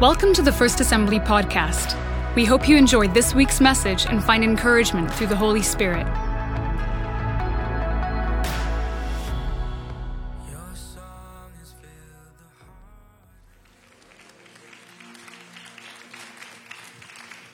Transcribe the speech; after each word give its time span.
Welcome 0.00 0.34
to 0.34 0.42
the 0.42 0.52
First 0.52 0.80
Assembly 0.80 1.18
podcast. 1.18 1.96
We 2.34 2.44
hope 2.44 2.68
you 2.68 2.76
enjoyed 2.76 3.14
this 3.14 3.34
week's 3.34 3.62
message 3.62 4.04
and 4.04 4.22
find 4.22 4.44
encouragement 4.44 5.10
through 5.10 5.28
the 5.28 5.36
Holy 5.36 5.62
Spirit. 5.62 6.04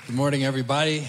Good 0.08 0.16
morning, 0.16 0.42
everybody. 0.42 1.06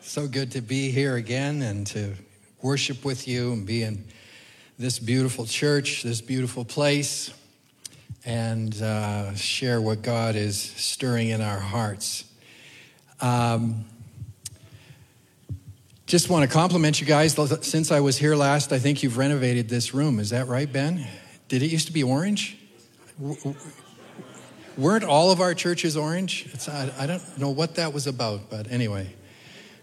So 0.00 0.26
good 0.26 0.50
to 0.50 0.60
be 0.60 0.90
here 0.90 1.14
again 1.14 1.62
and 1.62 1.86
to 1.86 2.16
worship 2.62 3.04
with 3.04 3.28
you 3.28 3.52
and 3.52 3.64
be 3.64 3.84
in 3.84 4.04
this 4.76 4.98
beautiful 4.98 5.46
church, 5.46 6.02
this 6.02 6.20
beautiful 6.20 6.64
place 6.64 7.32
and 8.24 8.80
uh, 8.82 9.34
share 9.34 9.80
what 9.80 10.02
God 10.02 10.36
is 10.36 10.60
stirring 10.60 11.28
in 11.28 11.40
our 11.40 11.58
hearts. 11.58 12.24
Um, 13.20 13.84
just 16.06 16.28
want 16.28 16.48
to 16.48 16.52
compliment 16.52 17.00
you 17.00 17.06
guys. 17.06 17.34
Since 17.64 17.92
I 17.92 18.00
was 18.00 18.16
here 18.16 18.34
last, 18.34 18.72
I 18.72 18.78
think 18.78 19.02
you've 19.02 19.16
renovated 19.16 19.68
this 19.68 19.94
room. 19.94 20.18
Is 20.18 20.30
that 20.30 20.48
right, 20.48 20.70
Ben? 20.70 21.06
Did 21.48 21.62
it 21.62 21.70
used 21.70 21.86
to 21.86 21.92
be 21.92 22.02
orange? 22.02 22.58
Weren't 24.76 25.04
all 25.04 25.30
of 25.30 25.40
our 25.40 25.54
churches 25.54 25.96
orange? 25.96 26.48
I, 26.68 26.90
I, 26.98 27.06
don't 27.06 27.38
know 27.38 27.50
what 27.50 27.74
that 27.76 27.92
was 27.92 28.06
about, 28.06 28.50
but 28.50 28.70
anyway. 28.72 29.14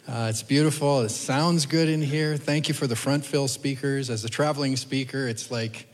Uh, 0.07 0.27
it's 0.29 0.43
beautiful. 0.43 1.01
It 1.01 1.09
sounds 1.09 1.65
good 1.65 1.89
in 1.89 2.01
here. 2.01 2.37
Thank 2.37 2.67
you 2.67 2.73
for 2.73 2.87
the 2.87 2.95
front 2.95 3.25
fill 3.25 3.47
speakers. 3.47 4.09
As 4.09 4.23
a 4.23 4.29
traveling 4.29 4.75
speaker, 4.75 5.27
it's 5.27 5.51
like 5.51 5.87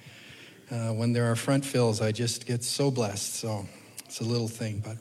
uh, 0.72 0.90
when 0.90 1.14
there 1.14 1.32
are 1.32 1.36
front 1.36 1.66
fills, 1.66 2.02
I 2.02 2.12
just 2.12 2.46
get 2.46 2.64
so 2.64 2.92
blessed. 2.92 3.36
So 3.36 3.66
it's 4.06 4.20
a 4.22 4.24
little 4.24 4.48
thing. 4.48 4.84
But 4.86 4.98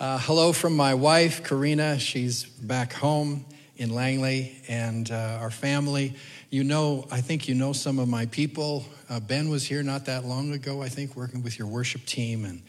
uh, 0.00 0.18
hello 0.18 0.52
from 0.52 0.74
my 0.74 0.94
wife, 0.94 1.44
Karina. 1.44 1.98
She's 1.98 2.44
back 2.44 2.92
home 2.92 3.44
in 3.76 3.94
Langley, 3.94 4.56
and 4.68 5.10
uh, 5.10 5.38
our 5.40 5.50
family. 5.50 6.14
You 6.50 6.64
know, 6.64 7.06
I 7.10 7.20
think 7.20 7.48
you 7.48 7.54
know 7.54 7.72
some 7.72 7.98
of 7.98 8.08
my 8.08 8.26
people. 8.26 8.84
Uh, 9.08 9.20
ben 9.20 9.48
was 9.48 9.64
here 9.66 9.82
not 9.82 10.06
that 10.06 10.24
long 10.24 10.52
ago, 10.52 10.82
I 10.82 10.88
think, 10.88 11.16
working 11.16 11.42
with 11.42 11.58
your 11.58 11.68
worship 11.68 12.04
team, 12.04 12.44
and 12.44 12.62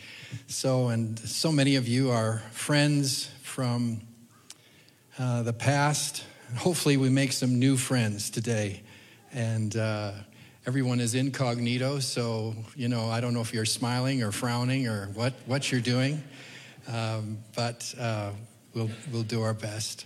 so 0.48 0.88
and 0.90 1.20
so 1.20 1.52
many 1.52 1.76
of 1.76 1.88
you 1.88 2.12
are 2.12 2.40
friends 2.52 3.30
from 3.42 4.02
uh, 5.20 5.44
the 5.44 5.54
past. 5.54 6.24
Hopefully, 6.58 6.98
we 6.98 7.10
make 7.10 7.32
some 7.32 7.60
new 7.60 7.78
friends 7.78 8.30
today, 8.30 8.82
and 9.34 9.76
everyone 10.66 11.02
is 11.02 11.14
incognito, 11.14 12.00
so, 12.00 12.56
you 12.76 12.88
know, 12.88 13.10
I 13.10 13.20
don't 13.20 13.34
know 13.34 13.42
if 13.42 13.54
you're 13.54 13.66
smiling 13.66 14.24
or 14.24 14.32
frowning 14.32 14.88
or 14.88 15.08
what, 15.08 15.34
what 15.46 15.70
you're 15.70 15.82
doing, 15.82 16.24
um, 16.88 17.40
but 17.54 17.94
uh, 18.00 18.32
we'll, 18.74 18.90
we'll 19.12 19.24
do 19.24 19.42
our 19.42 19.54
best. 19.54 20.06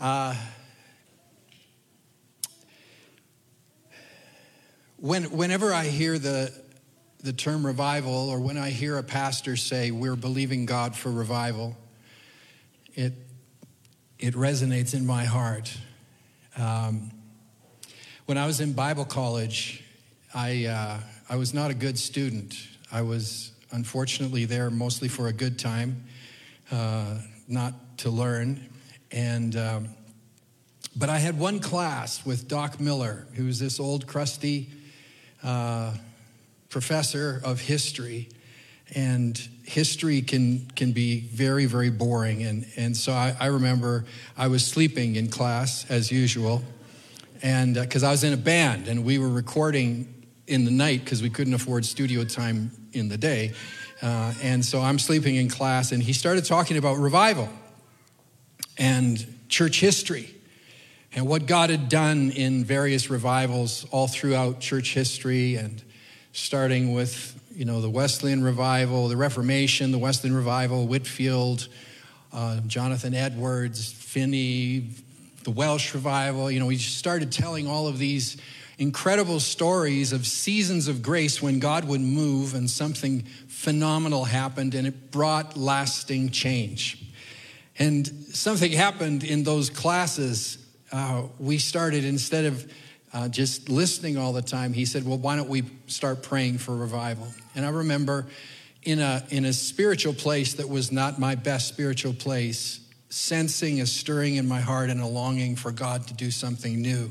Uh, 0.00 0.34
when, 4.96 5.24
whenever 5.24 5.72
I 5.72 5.84
hear 5.84 6.18
the, 6.18 6.52
the 7.22 7.32
term 7.32 7.64
revival, 7.64 8.30
or 8.30 8.40
when 8.40 8.58
I 8.58 8.70
hear 8.70 8.98
a 8.98 9.04
pastor 9.04 9.54
say, 9.54 9.92
We're 9.92 10.16
believing 10.16 10.66
God 10.66 10.96
for 10.96 11.10
revival, 11.12 11.76
it, 12.94 13.12
it 14.18 14.34
resonates 14.34 14.92
in 14.92 15.06
my 15.06 15.24
heart. 15.24 15.76
Um, 16.56 17.12
when 18.28 18.36
I 18.36 18.44
was 18.44 18.60
in 18.60 18.74
Bible 18.74 19.06
college, 19.06 19.82
I, 20.34 20.66
uh, 20.66 21.00
I 21.30 21.36
was 21.36 21.54
not 21.54 21.70
a 21.70 21.74
good 21.74 21.98
student. 21.98 22.54
I 22.92 23.00
was 23.00 23.52
unfortunately 23.70 24.44
there 24.44 24.68
mostly 24.68 25.08
for 25.08 25.28
a 25.28 25.32
good 25.32 25.58
time, 25.58 26.04
uh, 26.70 27.20
not 27.48 27.72
to 28.00 28.10
learn. 28.10 28.68
And, 29.10 29.56
um, 29.56 29.88
but 30.94 31.08
I 31.08 31.16
had 31.16 31.38
one 31.38 31.58
class 31.58 32.26
with 32.26 32.48
Doc 32.48 32.78
Miller, 32.78 33.26
who 33.32 33.46
was 33.46 33.58
this 33.58 33.80
old, 33.80 34.06
crusty 34.06 34.68
uh, 35.42 35.94
professor 36.68 37.40
of 37.42 37.62
history. 37.62 38.28
And 38.94 39.38
history 39.64 40.20
can, 40.20 40.70
can 40.76 40.92
be 40.92 41.20
very, 41.20 41.64
very 41.64 41.88
boring. 41.88 42.42
And, 42.42 42.66
and 42.76 42.94
so 42.94 43.10
I, 43.10 43.34
I 43.40 43.46
remember 43.46 44.04
I 44.36 44.48
was 44.48 44.66
sleeping 44.66 45.16
in 45.16 45.30
class 45.30 45.90
as 45.90 46.12
usual 46.12 46.62
and 47.42 47.74
because 47.74 48.04
uh, 48.04 48.08
I 48.08 48.10
was 48.10 48.24
in 48.24 48.32
a 48.32 48.38
band 48.38 48.88
and 48.88 49.04
we 49.04 49.18
were 49.18 49.28
recording 49.28 50.26
in 50.46 50.64
the 50.64 50.70
night 50.70 51.04
because 51.04 51.22
we 51.22 51.30
couldn't 51.30 51.54
afford 51.54 51.84
studio 51.84 52.24
time 52.24 52.70
in 52.92 53.08
the 53.08 53.18
day. 53.18 53.52
Uh, 54.00 54.32
and 54.42 54.64
so 54.64 54.80
I'm 54.80 54.98
sleeping 54.98 55.36
in 55.36 55.48
class, 55.48 55.92
and 55.92 56.02
he 56.02 56.12
started 56.12 56.44
talking 56.44 56.76
about 56.76 56.98
revival 56.98 57.48
and 58.78 59.26
church 59.48 59.80
history 59.80 60.34
and 61.14 61.26
what 61.26 61.46
God 61.46 61.70
had 61.70 61.88
done 61.88 62.30
in 62.30 62.64
various 62.64 63.10
revivals 63.10 63.86
all 63.90 64.06
throughout 64.06 64.60
church 64.60 64.94
history, 64.94 65.56
and 65.56 65.82
starting 66.32 66.92
with 66.92 67.34
you 67.54 67.64
know 67.64 67.80
the 67.80 67.90
Wesleyan 67.90 68.42
revival, 68.42 69.08
the 69.08 69.16
Reformation, 69.16 69.90
the 69.90 69.98
Wesleyan 69.98 70.36
revival, 70.36 70.86
Whitefield, 70.86 71.68
uh, 72.32 72.60
Jonathan 72.66 73.14
Edwards, 73.14 73.90
Finney, 73.90 74.90
the 75.48 75.54
Welsh 75.54 75.94
revival. 75.94 76.50
You 76.50 76.60
know, 76.60 76.66
we 76.66 76.76
started 76.76 77.32
telling 77.32 77.66
all 77.66 77.86
of 77.86 77.96
these 77.96 78.36
incredible 78.76 79.40
stories 79.40 80.12
of 80.12 80.26
seasons 80.26 80.88
of 80.88 81.00
grace 81.00 81.40
when 81.40 81.58
God 81.58 81.86
would 81.86 82.02
move 82.02 82.52
and 82.52 82.68
something 82.68 83.22
phenomenal 83.48 84.24
happened 84.24 84.74
and 84.74 84.86
it 84.86 85.10
brought 85.10 85.56
lasting 85.56 86.32
change. 86.32 87.02
And 87.78 88.06
something 88.06 88.70
happened 88.70 89.24
in 89.24 89.42
those 89.42 89.70
classes. 89.70 90.58
Uh, 90.92 91.28
we 91.38 91.56
started, 91.56 92.04
instead 92.04 92.44
of 92.44 92.70
uh, 93.14 93.28
just 93.30 93.70
listening 93.70 94.18
all 94.18 94.34
the 94.34 94.42
time, 94.42 94.74
he 94.74 94.84
said, 94.84 95.06
Well, 95.06 95.16
why 95.16 95.36
don't 95.36 95.48
we 95.48 95.62
start 95.86 96.22
praying 96.22 96.58
for 96.58 96.76
revival? 96.76 97.28
And 97.54 97.64
I 97.64 97.70
remember 97.70 98.26
in 98.82 98.98
a, 98.98 99.24
in 99.30 99.46
a 99.46 99.54
spiritual 99.54 100.12
place 100.12 100.52
that 100.54 100.68
was 100.68 100.92
not 100.92 101.18
my 101.18 101.36
best 101.36 101.68
spiritual 101.68 102.12
place, 102.12 102.80
sensing 103.08 103.80
a 103.80 103.86
stirring 103.86 104.36
in 104.36 104.46
my 104.46 104.60
heart 104.60 104.90
and 104.90 105.00
a 105.00 105.06
longing 105.06 105.56
for 105.56 105.70
God 105.70 106.06
to 106.08 106.14
do 106.14 106.30
something 106.30 106.80
new. 106.80 107.10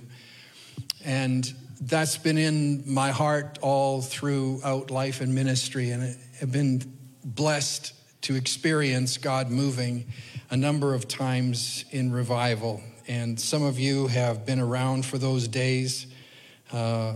And 1.03 1.51
that's 1.81 2.17
been 2.17 2.37
in 2.37 2.83
my 2.91 3.11
heart 3.11 3.59
all 3.61 4.01
throughout 4.01 4.91
life 4.91 5.21
and 5.21 5.33
ministry. 5.33 5.91
And 5.91 6.17
I've 6.41 6.51
been 6.51 6.81
blessed 7.23 7.93
to 8.23 8.35
experience 8.35 9.17
God 9.17 9.49
moving 9.49 10.05
a 10.49 10.57
number 10.57 10.93
of 10.93 11.07
times 11.07 11.85
in 11.91 12.11
revival. 12.11 12.81
And 13.07 13.39
some 13.39 13.63
of 13.63 13.79
you 13.79 14.07
have 14.07 14.45
been 14.45 14.59
around 14.59 15.05
for 15.05 15.17
those 15.17 15.47
days. 15.47 16.07
Uh, 16.71 17.13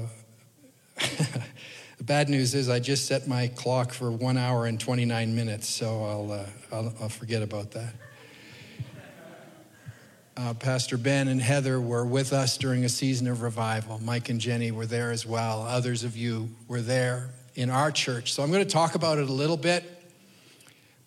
the 0.98 1.44
bad 2.04 2.30
news 2.30 2.56
is 2.56 2.70
I 2.70 2.80
just 2.80 3.08
set 3.08 3.28
my 3.28 3.48
clock 3.48 3.92
for 3.92 4.12
one 4.12 4.38
hour 4.38 4.66
and 4.66 4.80
29 4.80 5.36
minutes, 5.36 5.68
so 5.68 6.04
I'll, 6.04 6.32
uh, 6.32 6.46
I'll, 6.72 6.94
I'll 7.02 7.10
forget 7.10 7.42
about 7.42 7.72
that. 7.72 7.94
Uh, 10.42 10.56
Pastor 10.56 10.98
Ben 10.98 11.28
and 11.28 11.40
Heather 11.40 11.80
were 11.80 12.04
with 12.04 12.34
us 12.34 12.58
during 12.58 12.84
a 12.84 12.90
season 12.90 13.28
of 13.28 13.44
revival. 13.44 14.00
Mike 14.04 14.30
and 14.30 14.42
Jenny 14.42 14.72
were 14.72 14.88
there 14.88 15.12
as 15.12 15.24
well. 15.24 15.62
Others 15.62 16.04
of 16.04 16.18
you 16.18 16.50
were 16.68 16.82
there 16.82 17.30
in 17.54 17.70
our 17.70 17.92
church. 17.92 18.34
So 18.34 18.42
I'm 18.42 18.50
going 18.50 18.64
to 18.64 18.70
talk 18.70 18.96
about 18.96 19.20
it 19.20 19.30
a 19.30 19.32
little 19.32 19.56
bit. 19.56 19.84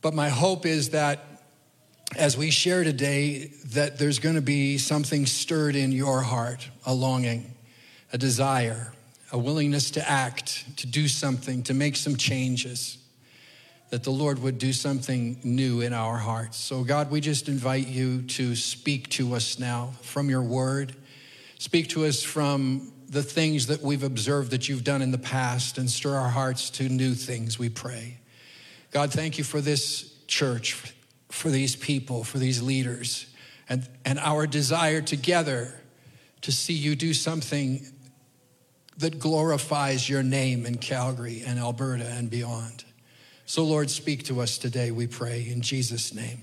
But 0.02 0.14
my 0.14 0.28
hope 0.28 0.66
is 0.66 0.90
that 0.90 1.42
as 2.16 2.36
we 2.38 2.52
share 2.52 2.84
today, 2.84 3.50
that 3.72 3.98
there's 3.98 4.20
going 4.20 4.36
to 4.36 4.40
be 4.40 4.78
something 4.78 5.26
stirred 5.26 5.74
in 5.74 5.90
your 5.90 6.20
heart, 6.20 6.68
a 6.86 6.94
longing, 6.94 7.54
a 8.12 8.18
desire, 8.18 8.92
a 9.32 9.38
willingness 9.38 9.90
to 9.92 10.08
act, 10.08 10.76
to 10.76 10.86
do 10.86 11.08
something, 11.08 11.64
to 11.64 11.74
make 11.74 11.96
some 11.96 12.14
changes 12.14 12.98
that 13.90 14.02
the 14.02 14.10
Lord 14.10 14.40
would 14.40 14.58
do 14.58 14.72
something 14.72 15.38
new 15.44 15.80
in 15.80 15.92
our 15.92 16.16
hearts. 16.16 16.56
So, 16.56 16.82
God, 16.84 17.10
we 17.10 17.20
just 17.20 17.48
invite 17.48 17.86
you 17.86 18.22
to 18.22 18.56
speak 18.56 19.08
to 19.10 19.34
us 19.34 19.58
now 19.58 19.92
from 20.02 20.28
your 20.28 20.42
word. 20.42 20.96
Speak 21.58 21.88
to 21.90 22.04
us 22.04 22.22
from 22.22 22.92
the 23.08 23.22
things 23.22 23.68
that 23.68 23.80
we've 23.80 24.02
observed 24.02 24.50
that 24.50 24.68
you've 24.68 24.84
done 24.84 25.02
in 25.02 25.10
the 25.10 25.18
past 25.18 25.78
and 25.78 25.88
stir 25.88 26.14
our 26.14 26.28
hearts 26.28 26.70
to 26.70 26.88
new 26.88 27.14
things, 27.14 27.58
we 27.58 27.68
pray. 27.68 28.18
God, 28.90 29.12
thank 29.12 29.38
you 29.38 29.44
for 29.44 29.60
this 29.60 30.14
church, 30.26 30.94
for 31.28 31.50
these 31.50 31.76
people, 31.76 32.24
for 32.24 32.38
these 32.38 32.62
leaders, 32.62 33.26
and, 33.68 33.88
and 34.04 34.18
our 34.18 34.46
desire 34.46 35.00
together 35.00 35.80
to 36.42 36.52
see 36.52 36.74
you 36.74 36.94
do 36.94 37.14
something 37.14 37.86
that 38.98 39.18
glorifies 39.18 40.08
your 40.08 40.22
name 40.22 40.66
in 40.66 40.76
Calgary 40.76 41.42
and 41.46 41.58
Alberta 41.58 42.06
and 42.06 42.30
beyond. 42.30 42.84
So, 43.46 43.62
Lord, 43.62 43.90
speak 43.90 44.24
to 44.24 44.40
us 44.40 44.56
today, 44.56 44.90
we 44.90 45.06
pray, 45.06 45.46
in 45.48 45.60
Jesus' 45.60 46.14
name. 46.14 46.42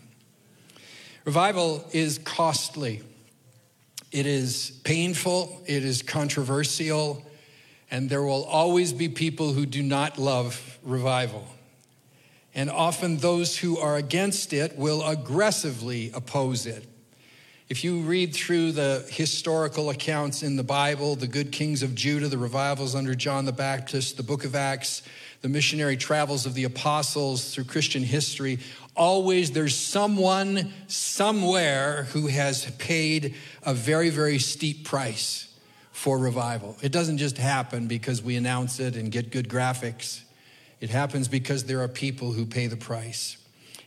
Revival 1.26 1.84
is 1.92 2.20
costly, 2.20 3.02
it 4.12 4.28
is 4.28 4.80
painful, 4.84 5.62
it 5.66 5.84
is 5.84 6.04
controversial, 6.04 7.26
and 7.90 8.10
there 8.10 8.22
will 8.22 8.44
always 8.44 8.94
be 8.94 9.10
people 9.10 9.54
who 9.54 9.66
do 9.66 9.82
not 9.82 10.20
love 10.20 10.78
revival. 10.84 11.48
And 12.54 12.70
often 12.70 13.18
those 13.18 13.58
who 13.58 13.80
are 13.80 13.98
against 13.98 14.54
it 14.54 14.78
will 14.78 15.04
aggressively 15.04 16.12
oppose 16.14 16.66
it. 16.68 16.86
If 17.70 17.84
you 17.86 18.02
read 18.02 18.36
through 18.36 18.74
the 18.74 19.06
historical 19.10 19.90
accounts 19.90 20.44
in 20.44 20.58
the 20.58 20.64
Bible, 20.64 21.16
the 21.16 21.28
good 21.28 21.54
kings 21.54 21.84
of 21.84 21.96
Judah, 21.96 22.28
the 22.28 22.38
revivals 22.38 22.96
under 22.96 23.16
John 23.16 23.46
the 23.46 23.54
Baptist, 23.54 24.18
the 24.18 24.24
book 24.24 24.44
of 24.44 24.56
Acts, 24.56 25.04
the 25.42 25.50
missionary 25.50 25.98
travels 25.98 26.46
of 26.46 26.54
the 26.54 26.64
apostles 26.64 27.54
through 27.54 27.64
Christian 27.66 28.04
history, 28.04 28.60
always 28.96 29.52
there's 29.52 29.76
someone 29.76 30.72
somewhere 30.88 32.04
who 32.12 32.28
has 32.28 32.70
paid 32.78 33.36
a 33.64 33.74
very, 33.74 34.10
very 34.10 34.40
steep 34.40 34.86
price 34.86 35.48
for 35.92 36.18
revival. 36.18 36.78
It 36.82 36.92
doesn't 36.92 37.18
just 37.18 37.38
happen 37.38 37.88
because 37.88 38.22
we 38.22 38.36
announce 38.36 38.80
it 38.80 38.96
and 38.96 39.12
get 39.12 39.32
good 39.32 39.50
graphics, 39.50 40.22
it 40.80 40.90
happens 40.90 41.28
because 41.28 41.66
there 41.66 41.82
are 41.82 41.88
people 41.88 42.32
who 42.32 42.46
pay 42.46 42.68
the 42.68 42.78
price. 42.78 43.38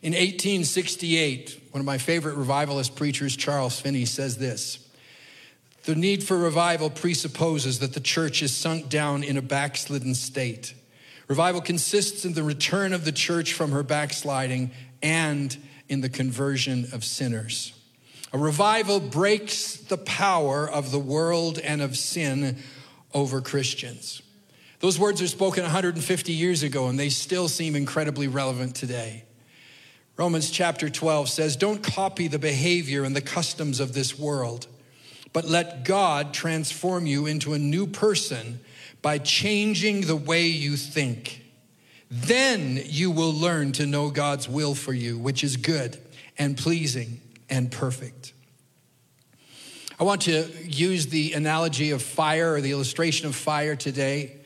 In 0.01 0.13
1868, 0.13 1.61
one 1.71 1.81
of 1.81 1.87
my 1.87 1.99
favorite 1.99 2.37
revivalist 2.37 2.95
preachers, 2.95 3.37
Charles 3.37 3.81
Finney, 3.81 4.05
says 4.05 4.37
this 4.37 4.79
The 5.85 5.95
need 5.95 6.23
for 6.23 6.37
revival 6.37 6.91
presupposes 6.91 7.79
that 7.79 7.95
the 7.95 8.01
church 8.01 8.43
is 8.43 8.55
sunk 8.55 8.89
down 8.89 9.25
in 9.25 9.37
a 9.37 9.43
backslidden 9.43 10.15
state. 10.15 10.75
Revival 11.29 11.61
consists 11.61 12.25
in 12.25 12.35
the 12.35 12.43
return 12.43 12.93
of 12.93 13.05
the 13.05 13.13
church 13.13 13.53
from 13.53 13.73
her 13.73 13.83
backsliding 13.83 14.71
and 15.03 15.57
in 15.89 16.01
the 16.01 16.09
conversion 16.09 16.87
of 16.93 17.05
sinners. 17.05 17.73
A 18.33 18.39
revival 18.39 19.01
breaks 19.01 19.77
the 19.77 19.97
power 19.97 20.69
of 20.69 20.91
the 20.91 20.99
world 20.99 21.59
and 21.59 21.81
of 21.81 21.97
sin 21.97 22.59
over 23.13 23.41
Christians. 23.41 24.23
Those 24.81 24.99
words 24.99 25.23
are 25.23 25.29
spoken 25.29 25.63
150 25.63 26.33
years 26.33 26.63
ago 26.63 26.89
and 26.89 26.99
they 26.99 27.09
still 27.09 27.49
seem 27.49 27.77
incredibly 27.77 28.29
relevant 28.29 28.75
today. 28.75 29.25
Romans 30.17 30.51
chapter 30.51 30.91
12 30.91 31.29
says, 31.29 31.57
Don't 31.57 31.83
copy 31.83 32.29
the 32.29 32.39
behavior 32.39 33.05
and 33.05 33.17
the 33.17 33.21
customs 33.21 33.81
of 33.81 33.95
this 33.95 34.19
world, 34.19 34.67
but 35.33 35.45
let 35.45 35.85
God 35.85 36.35
transform 36.35 37.07
you 37.07 37.27
into 37.27 37.53
a 37.53 37.59
new 37.59 37.87
person 37.87 38.61
by 39.05 39.19
changing 39.19 40.01
the 40.07 40.17
way 40.17 40.47
you 40.47 40.79
think. 40.79 41.45
Then 42.11 42.81
you 42.87 43.11
will 43.11 43.35
learn 43.35 43.73
to 43.73 43.85
know 43.85 44.09
God's 44.09 44.49
will 44.49 44.75
for 44.75 44.95
you, 44.95 45.19
which 45.19 45.45
is 45.45 45.59
good 45.59 45.99
and 46.39 46.57
pleasing 46.57 47.21
and 47.51 47.71
perfect. 47.71 48.33
I 50.01 50.05
want 50.05 50.23
to 50.23 50.49
use 50.65 51.09
the 51.09 51.35
analogy 51.35 51.91
of 51.91 52.01
fire 52.01 52.55
or 52.55 52.63
the 52.63 52.73
illustration 52.73 53.27
of 53.27 53.37
fire 53.37 53.77
today. 53.77 54.39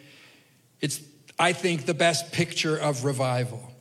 It's, 0.81 1.00
I 1.38 1.52
think, 1.52 1.87
the 1.87 1.94
best 1.94 2.32
picture 2.32 2.76
of 2.76 3.04
revival. 3.04 3.72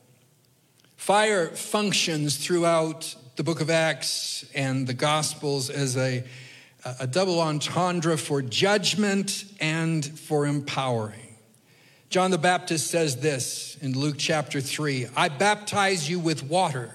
Fire 0.96 1.48
functions 1.56 2.38
throughout 2.38 3.16
the 3.36 3.44
book 3.44 3.62
of 3.62 3.72
Acts 3.72 4.46
and 4.54 4.86
the 4.86 4.94
Gospels 4.94 5.72
as 5.72 5.98
a, 5.98 6.24
a 6.84 7.08
double 7.08 7.40
entendre 7.40 8.18
for 8.18 8.42
judgment 8.42 9.46
and 9.60 10.06
for 10.06 10.46
empowering. 10.46 11.36
John 12.10 12.32
the 12.32 12.38
Baptist 12.38 12.88
says 12.88 13.18
this 13.18 13.78
in 13.82 13.98
Luke 13.98 14.16
chapter 14.18 14.62
3 14.62 15.08
I 15.16 15.30
baptize 15.30 16.10
you 16.10 16.20
with 16.20 16.44
water, 16.44 16.92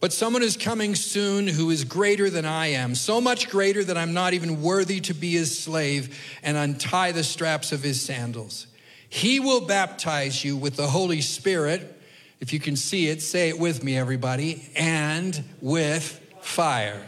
but 0.00 0.12
someone 0.12 0.42
is 0.42 0.56
coming 0.56 0.94
soon 0.94 1.46
who 1.46 1.70
is 1.70 1.84
greater 1.84 2.28
than 2.28 2.44
I 2.44 2.68
am, 2.68 2.94
so 2.94 3.20
much 3.20 3.48
greater 3.48 3.82
that 3.84 3.96
I'm 3.96 4.12
not 4.12 4.34
even 4.34 4.60
worthy 4.60 5.00
to 5.00 5.14
be 5.14 5.32
his 5.32 5.58
slave 5.58 6.18
and 6.42 6.56
untie 6.56 7.12
the 7.12 7.24
straps 7.24 7.72
of 7.72 7.82
his 7.82 8.00
sandals. 8.00 8.66
He 9.08 9.40
will 9.40 9.62
baptize 9.62 10.44
you 10.44 10.56
with 10.56 10.76
the 10.76 10.88
Holy 10.88 11.20
Spirit 11.20 11.94
if 12.40 12.52
you 12.52 12.60
can 12.60 12.76
see 12.76 13.08
it, 13.08 13.22
say 13.22 13.48
it 13.48 13.58
with 13.58 13.82
me, 13.82 13.96
everybody, 13.96 14.68
and 14.76 15.42
with 15.62 16.20
fire. 16.42 17.02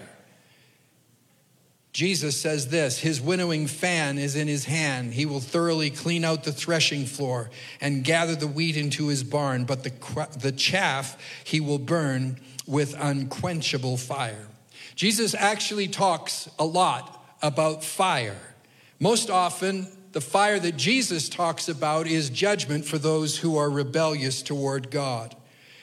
Jesus 1.96 2.38
says 2.38 2.69
this 2.69 2.98
His 2.98 3.22
winnowing 3.22 3.66
fan 3.66 4.19
is 4.19 4.37
in 4.37 4.48
his 4.48 4.66
hand. 4.66 5.14
He 5.14 5.25
will 5.25 5.40
thoroughly 5.40 5.88
clean 5.88 6.26
out 6.26 6.44
the 6.44 6.52
threshing 6.52 7.06
floor 7.06 7.48
and 7.81 8.04
gather 8.04 8.37
the 8.37 8.46
wheat 8.46 8.76
into 8.76 9.08
his 9.08 9.25
barn, 9.25 9.64
but 9.64 9.82
the, 9.82 10.28
the 10.38 10.52
chaff 10.52 11.16
he 11.43 11.58
will 11.58 11.78
burn 11.78 12.38
with 12.66 12.94
unquenchable 12.98 13.96
fire. 13.96 14.46
Jesus 14.94 15.34
actually 15.34 15.88
talks 15.88 16.50
a 16.58 16.66
lot 16.66 17.25
about 17.40 17.82
fire. 17.82 18.54
Most 19.00 19.31
often, 19.31 19.88
the 20.12 20.20
fire 20.20 20.58
that 20.58 20.76
Jesus 20.76 21.31
talks 21.31 21.66
about 21.66 22.06
is 22.06 22.28
judgment 22.28 22.84
for 22.84 22.99
those 22.99 23.38
who 23.38 23.56
are 23.56 23.70
rebellious 23.70 24.42
toward 24.42 24.90
God. 24.90 25.34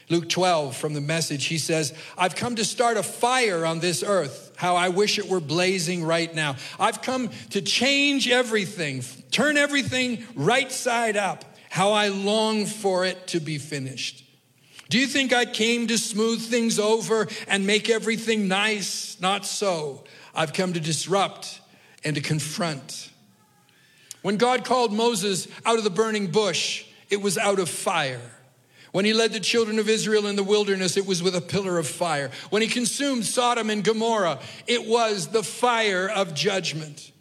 Luke 0.09 0.30
12 0.30 0.77
from 0.77 0.94
the 0.94 1.01
message, 1.01 1.45
he 1.45 1.57
says, 1.57 1.92
I've 2.16 2.36
come 2.36 2.56
to 2.57 2.66
start 2.66 2.98
a 2.98 3.04
fire 3.04 3.66
on 3.66 3.80
this 3.80 4.04
earth. 4.04 4.53
How 4.56 4.76
I 4.76 4.90
wish 4.90 5.20
it 5.20 5.28
were 5.28 5.40
blazing 5.40 6.04
right 6.04 6.34
now. 6.34 6.56
I've 6.80 7.02
come 7.02 7.30
to 7.52 7.62
change 7.62 8.28
everything, 8.30 9.04
turn 9.32 9.58
everything 9.58 10.26
right 10.36 10.72
side 10.72 11.18
up. 11.18 11.46
How 11.70 11.92
I 11.92 12.10
long 12.10 12.66
for 12.68 13.04
it 13.04 13.28
to 13.28 13.40
be 13.40 13.58
finished. 13.58 14.24
Do 14.90 15.00
you 15.00 15.08
think 15.08 15.34
I 15.34 15.46
came 15.46 15.88
to 15.88 15.98
smooth 15.98 16.40
things 16.40 16.78
over 16.78 17.28
and 17.48 17.66
make 17.66 17.90
everything 17.90 18.48
nice? 18.48 19.20
Not 19.20 19.44
so. 19.44 20.04
I've 20.36 20.54
come 20.54 20.74
to 20.74 20.80
disrupt 20.80 21.62
and 22.04 22.16
to 22.16 22.22
confront. 22.22 23.10
When 24.22 24.38
God 24.38 24.66
called 24.66 24.94
Moses 24.94 25.48
out 25.66 25.80
of 25.80 25.84
the 25.84 25.90
burning 25.90 26.28
bush, 26.28 26.86
it 27.10 27.22
was 27.22 27.38
out 27.38 27.60
of 27.60 27.70
fire. 27.70 28.22
When 28.94 29.06
he 29.06 29.13
led 29.13 29.34
the 29.34 29.40
children 29.40 29.80
of 29.80 29.90
Israel 29.90 30.28
in 30.28 30.36
the 30.36 30.44
wilderness, 30.44 30.98
it 30.98 31.07
was 31.07 31.24
with 31.24 31.36
a 31.36 31.42
pillar 31.42 31.80
of 31.80 31.88
fire. 31.88 32.30
When 32.51 32.62
he 32.62 32.68
consumed 32.68 33.25
Sodom 33.25 33.72
and 33.72 33.84
Gomorrah, 33.84 34.40
it 34.68 34.86
was 34.86 35.30
the 35.30 35.42
fire 35.42 36.07
of 36.07 36.36
judgment. 36.36 37.12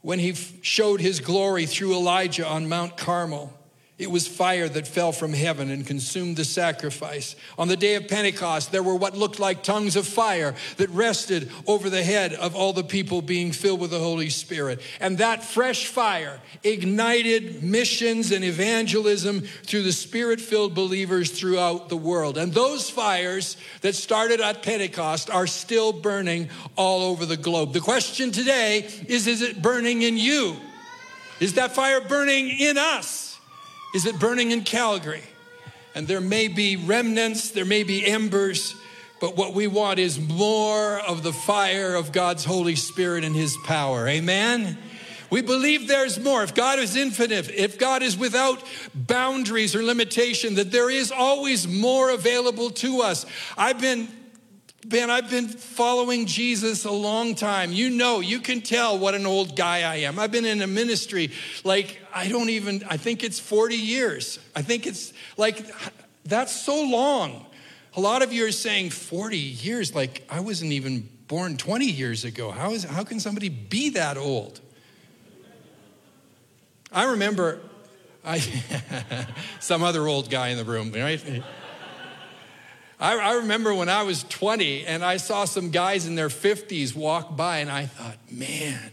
When 0.00 0.20
he 0.20 0.32
showed 0.62 1.00
his 1.00 1.18
glory 1.18 1.66
through 1.66 1.94
Elijah 1.94 2.46
on 2.46 2.68
Mount 2.68 2.96
Carmel, 2.96 3.52
it 4.00 4.10
was 4.10 4.26
fire 4.26 4.66
that 4.66 4.88
fell 4.88 5.12
from 5.12 5.34
heaven 5.34 5.70
and 5.70 5.86
consumed 5.86 6.38
the 6.38 6.44
sacrifice. 6.44 7.36
On 7.58 7.68
the 7.68 7.76
day 7.76 7.96
of 7.96 8.08
Pentecost, 8.08 8.72
there 8.72 8.82
were 8.82 8.96
what 8.96 9.14
looked 9.14 9.38
like 9.38 9.62
tongues 9.62 9.94
of 9.94 10.06
fire 10.06 10.54
that 10.78 10.88
rested 10.88 11.50
over 11.66 11.90
the 11.90 12.02
head 12.02 12.32
of 12.32 12.56
all 12.56 12.72
the 12.72 12.82
people 12.82 13.20
being 13.20 13.52
filled 13.52 13.78
with 13.78 13.90
the 13.90 13.98
Holy 13.98 14.30
Spirit. 14.30 14.80
And 15.00 15.18
that 15.18 15.44
fresh 15.44 15.86
fire 15.86 16.40
ignited 16.64 17.62
missions 17.62 18.32
and 18.32 18.42
evangelism 18.42 19.42
through 19.42 19.82
the 19.82 19.92
spirit 19.92 20.40
filled 20.40 20.74
believers 20.74 21.30
throughout 21.30 21.90
the 21.90 21.96
world. 21.98 22.38
And 22.38 22.54
those 22.54 22.88
fires 22.88 23.58
that 23.82 23.94
started 23.94 24.40
at 24.40 24.62
Pentecost 24.62 25.28
are 25.28 25.46
still 25.46 25.92
burning 25.92 26.48
all 26.74 27.02
over 27.02 27.26
the 27.26 27.36
globe. 27.36 27.74
The 27.74 27.80
question 27.80 28.32
today 28.32 28.88
is 29.08 29.26
is 29.26 29.42
it 29.42 29.60
burning 29.60 30.00
in 30.00 30.16
you? 30.16 30.56
Is 31.38 31.54
that 31.54 31.74
fire 31.74 32.00
burning 32.00 32.48
in 32.48 32.78
us? 32.78 33.29
Is 33.94 34.06
it 34.06 34.18
burning 34.18 34.50
in 34.50 34.62
Calgary? 34.62 35.22
And 35.94 36.06
there 36.06 36.20
may 36.20 36.48
be 36.48 36.76
remnants, 36.76 37.50
there 37.50 37.64
may 37.64 37.82
be 37.82 38.06
embers, 38.06 38.74
but 39.20 39.36
what 39.36 39.54
we 39.54 39.66
want 39.66 39.98
is 39.98 40.18
more 40.18 41.00
of 41.00 41.22
the 41.22 41.32
fire 41.32 41.94
of 41.94 42.12
God's 42.12 42.44
Holy 42.44 42.76
Spirit 42.76 43.24
and 43.24 43.34
His 43.34 43.56
power. 43.64 44.06
Amen? 44.08 44.78
We 45.30 45.42
believe 45.42 45.86
there's 45.86 46.18
more. 46.18 46.42
If 46.42 46.54
God 46.54 46.78
is 46.78 46.96
infinite, 46.96 47.50
if 47.50 47.78
God 47.78 48.02
is 48.02 48.16
without 48.16 48.62
boundaries 48.94 49.76
or 49.76 49.82
limitation, 49.82 50.56
that 50.56 50.72
there 50.72 50.90
is 50.90 51.12
always 51.12 51.68
more 51.68 52.10
available 52.10 52.70
to 52.70 53.02
us. 53.02 53.26
I've 53.56 53.80
been 53.80 54.08
Ben, 54.86 55.10
I've 55.10 55.28
been 55.28 55.48
following 55.48 56.24
Jesus 56.24 56.86
a 56.86 56.90
long 56.90 57.34
time. 57.34 57.70
You 57.70 57.90
know, 57.90 58.20
you 58.20 58.40
can 58.40 58.62
tell 58.62 58.98
what 58.98 59.14
an 59.14 59.26
old 59.26 59.54
guy 59.54 59.82
I 59.82 59.96
am. 59.96 60.18
I've 60.18 60.32
been 60.32 60.46
in 60.46 60.62
a 60.62 60.66
ministry 60.66 61.32
like, 61.64 62.00
I 62.14 62.28
don't 62.28 62.48
even, 62.48 62.82
I 62.88 62.96
think 62.96 63.22
it's 63.22 63.38
40 63.38 63.76
years. 63.76 64.38
I 64.56 64.62
think 64.62 64.86
it's 64.86 65.12
like, 65.36 65.66
that's 66.24 66.54
so 66.54 66.82
long. 66.82 67.44
A 67.94 68.00
lot 68.00 68.22
of 68.22 68.32
you 68.32 68.46
are 68.46 68.52
saying 68.52 68.90
40 68.90 69.36
years, 69.36 69.94
like 69.94 70.26
I 70.30 70.40
wasn't 70.40 70.72
even 70.72 71.08
born 71.28 71.58
20 71.58 71.84
years 71.84 72.24
ago. 72.24 72.50
How, 72.50 72.72
is, 72.72 72.84
how 72.84 73.04
can 73.04 73.20
somebody 73.20 73.50
be 73.50 73.90
that 73.90 74.16
old? 74.16 74.60
I 76.90 77.10
remember 77.10 77.60
I, 78.24 78.38
some 79.60 79.82
other 79.82 80.06
old 80.06 80.30
guy 80.30 80.48
in 80.48 80.56
the 80.56 80.64
room, 80.64 80.90
right? 80.92 81.22
I, 83.00 83.16
I, 83.16 83.32
remember 83.36 83.74
when 83.74 83.88
I 83.88 84.02
was 84.02 84.24
20 84.24 84.84
and 84.84 85.02
I 85.02 85.16
saw 85.16 85.46
some 85.46 85.70
guys 85.70 86.06
in 86.06 86.16
their 86.16 86.28
50s 86.28 86.94
walk 86.94 87.34
by, 87.34 87.58
and 87.58 87.70
I 87.70 87.86
thought, 87.86 88.18
man, 88.30 88.92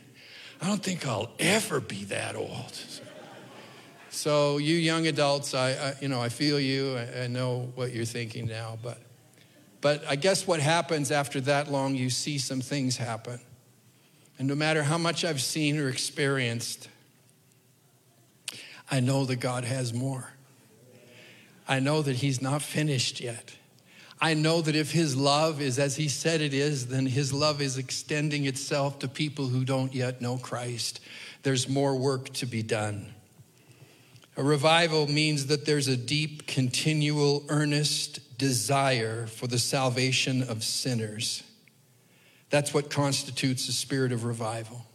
I 0.61 0.67
don't 0.67 0.81
think 0.81 1.05
I'll 1.05 1.29
ever 1.39 1.81
be 1.81 2.05
that 2.05 2.35
old. 2.35 2.71
So, 4.09 4.57
you 4.57 4.75
young 4.75 5.07
adults, 5.07 5.53
I, 5.53 5.71
I 5.71 5.95
you 6.01 6.07
know, 6.07 6.21
I 6.21 6.29
feel 6.29 6.57
you. 6.59 6.95
I, 6.95 7.23
I 7.23 7.27
know 7.27 7.71
what 7.75 7.93
you're 7.93 8.05
thinking 8.05 8.47
now, 8.47 8.79
but, 8.81 8.97
but 9.81 10.03
I 10.07 10.15
guess 10.15 10.47
what 10.47 10.61
happens 10.61 11.11
after 11.11 11.41
that 11.41 11.69
long, 11.69 11.93
you 11.93 12.09
see 12.09 12.37
some 12.37 12.61
things 12.61 12.95
happen. 12.95 13.41
And 14.39 14.47
no 14.47 14.55
matter 14.55 14.83
how 14.83 14.97
much 14.97 15.25
I've 15.25 15.41
seen 15.41 15.77
or 15.77 15.89
experienced, 15.89 16.87
I 18.89 19.01
know 19.01 19.25
that 19.25 19.37
God 19.37 19.65
has 19.65 19.93
more. 19.93 20.31
I 21.67 21.79
know 21.79 22.01
that 22.01 22.15
He's 22.17 22.41
not 22.41 22.61
finished 22.61 23.19
yet. 23.19 23.53
I 24.19 24.33
know 24.33 24.61
that 24.61 24.75
if 24.75 24.91
His 24.91 25.15
love 25.15 25.61
is 25.61 25.77
as 25.77 25.95
He 25.95 26.07
said 26.07 26.41
it 26.41 26.53
is, 26.53 26.87
then 26.87 27.05
His 27.05 27.31
love 27.31 27.61
is 27.61 27.77
extending 27.77 28.45
itself 28.45 28.99
to 28.99 29.07
people 29.07 29.47
who 29.47 29.63
don't 29.63 29.93
yet 29.93 30.21
know 30.21 30.37
Christ. 30.37 30.99
There's 31.43 31.69
more 31.69 31.95
work 31.95 32.33
to 32.33 32.45
be 32.45 32.63
done. 32.63 33.13
A 34.35 34.43
revival 34.43 35.07
means 35.07 35.47
that 35.47 35.65
there's 35.65 35.87
a 35.87 35.97
deep, 35.97 36.45
continual, 36.45 37.43
earnest 37.49 38.37
desire 38.37 39.25
for 39.25 39.47
the 39.47 39.57
salvation 39.57 40.43
of 40.43 40.63
sinners. 40.63 41.43
That's 42.49 42.73
what 42.73 42.89
constitutes 42.89 43.67
a 43.67 43.73
spirit 43.73 44.11
of 44.11 44.23
revival. 44.23 44.85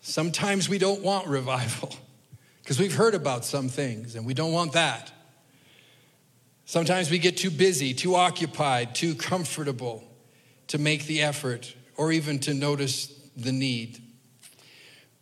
Sometimes 0.00 0.68
we 0.68 0.78
don't 0.78 1.02
want 1.02 1.26
revival 1.26 1.96
because 2.62 2.78
we've 2.78 2.94
heard 2.94 3.14
about 3.14 3.44
some 3.44 3.68
things 3.68 4.14
and 4.14 4.24
we 4.24 4.34
don't 4.34 4.52
want 4.52 4.72
that. 4.74 5.10
Sometimes 6.66 7.10
we 7.10 7.18
get 7.18 7.36
too 7.36 7.50
busy, 7.50 7.92
too 7.94 8.14
occupied, 8.14 8.94
too 8.94 9.14
comfortable 9.14 10.02
to 10.68 10.78
make 10.78 11.06
the 11.06 11.22
effort 11.22 11.74
or 11.96 12.10
even 12.10 12.38
to 12.40 12.54
notice 12.54 13.06
the 13.36 13.52
need. 13.52 14.00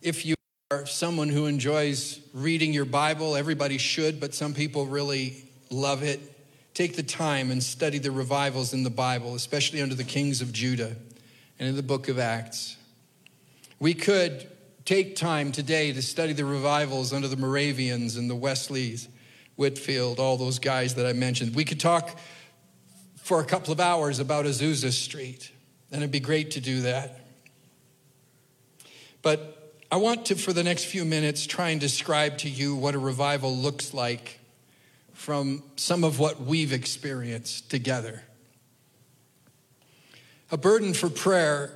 If 0.01 0.25
you 0.25 0.35
are 0.71 0.85
someone 0.85 1.29
who 1.29 1.45
enjoys 1.45 2.19
reading 2.33 2.73
your 2.73 2.85
Bible, 2.85 3.35
everybody 3.35 3.77
should, 3.77 4.19
but 4.19 4.33
some 4.33 4.53
people 4.53 4.85
really 4.85 5.43
love 5.69 6.03
it. 6.03 6.19
Take 6.73 6.95
the 6.95 7.03
time 7.03 7.51
and 7.51 7.61
study 7.61 7.99
the 7.99 8.11
revivals 8.11 8.73
in 8.73 8.83
the 8.83 8.89
Bible, 8.89 9.35
especially 9.35 9.81
under 9.81 9.95
the 9.95 10.03
kings 10.03 10.41
of 10.41 10.51
Judah 10.51 10.95
and 11.59 11.69
in 11.69 11.75
the 11.75 11.83
book 11.83 12.07
of 12.07 12.17
Acts. 12.17 12.77
We 13.79 13.93
could 13.93 14.49
take 14.85 15.15
time 15.15 15.51
today 15.51 15.93
to 15.93 16.01
study 16.01 16.33
the 16.33 16.45
revivals 16.45 17.13
under 17.13 17.27
the 17.27 17.37
Moravians 17.37 18.15
and 18.15 18.29
the 18.29 18.35
Wesleys, 18.35 19.07
Whitefield, 19.55 20.19
all 20.19 20.37
those 20.37 20.59
guys 20.59 20.95
that 20.95 21.05
I 21.05 21.13
mentioned. 21.13 21.55
We 21.55 21.65
could 21.65 21.79
talk 21.79 22.17
for 23.17 23.39
a 23.39 23.45
couple 23.45 23.71
of 23.71 23.79
hours 23.79 24.19
about 24.19 24.45
Azusa 24.45 24.91
Street, 24.91 25.51
and 25.91 26.01
it'd 26.01 26.11
be 26.11 26.19
great 26.19 26.51
to 26.51 26.61
do 26.61 26.81
that. 26.81 27.19
But 29.21 29.75
I 29.91 29.97
want 29.97 30.25
to, 30.27 30.35
for 30.35 30.53
the 30.53 30.63
next 30.63 30.85
few 30.85 31.05
minutes, 31.05 31.45
try 31.45 31.69
and 31.69 31.79
describe 31.79 32.39
to 32.39 32.49
you 32.49 32.75
what 32.75 32.95
a 32.95 32.99
revival 32.99 33.55
looks 33.55 33.93
like 33.93 34.39
from 35.13 35.63
some 35.75 36.03
of 36.03 36.19
what 36.19 36.41
we've 36.41 36.73
experienced 36.73 37.69
together. 37.69 38.23
A 40.51 40.57
burden 40.57 40.93
for 40.93 41.09
prayer 41.09 41.71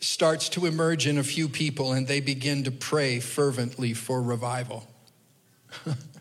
starts 0.00 0.48
to 0.50 0.66
emerge 0.66 1.06
in 1.06 1.18
a 1.18 1.22
few 1.22 1.48
people, 1.48 1.92
and 1.92 2.06
they 2.06 2.20
begin 2.20 2.64
to 2.64 2.70
pray 2.70 3.20
fervently 3.20 3.94
for 3.94 4.20
revival. 4.22 4.86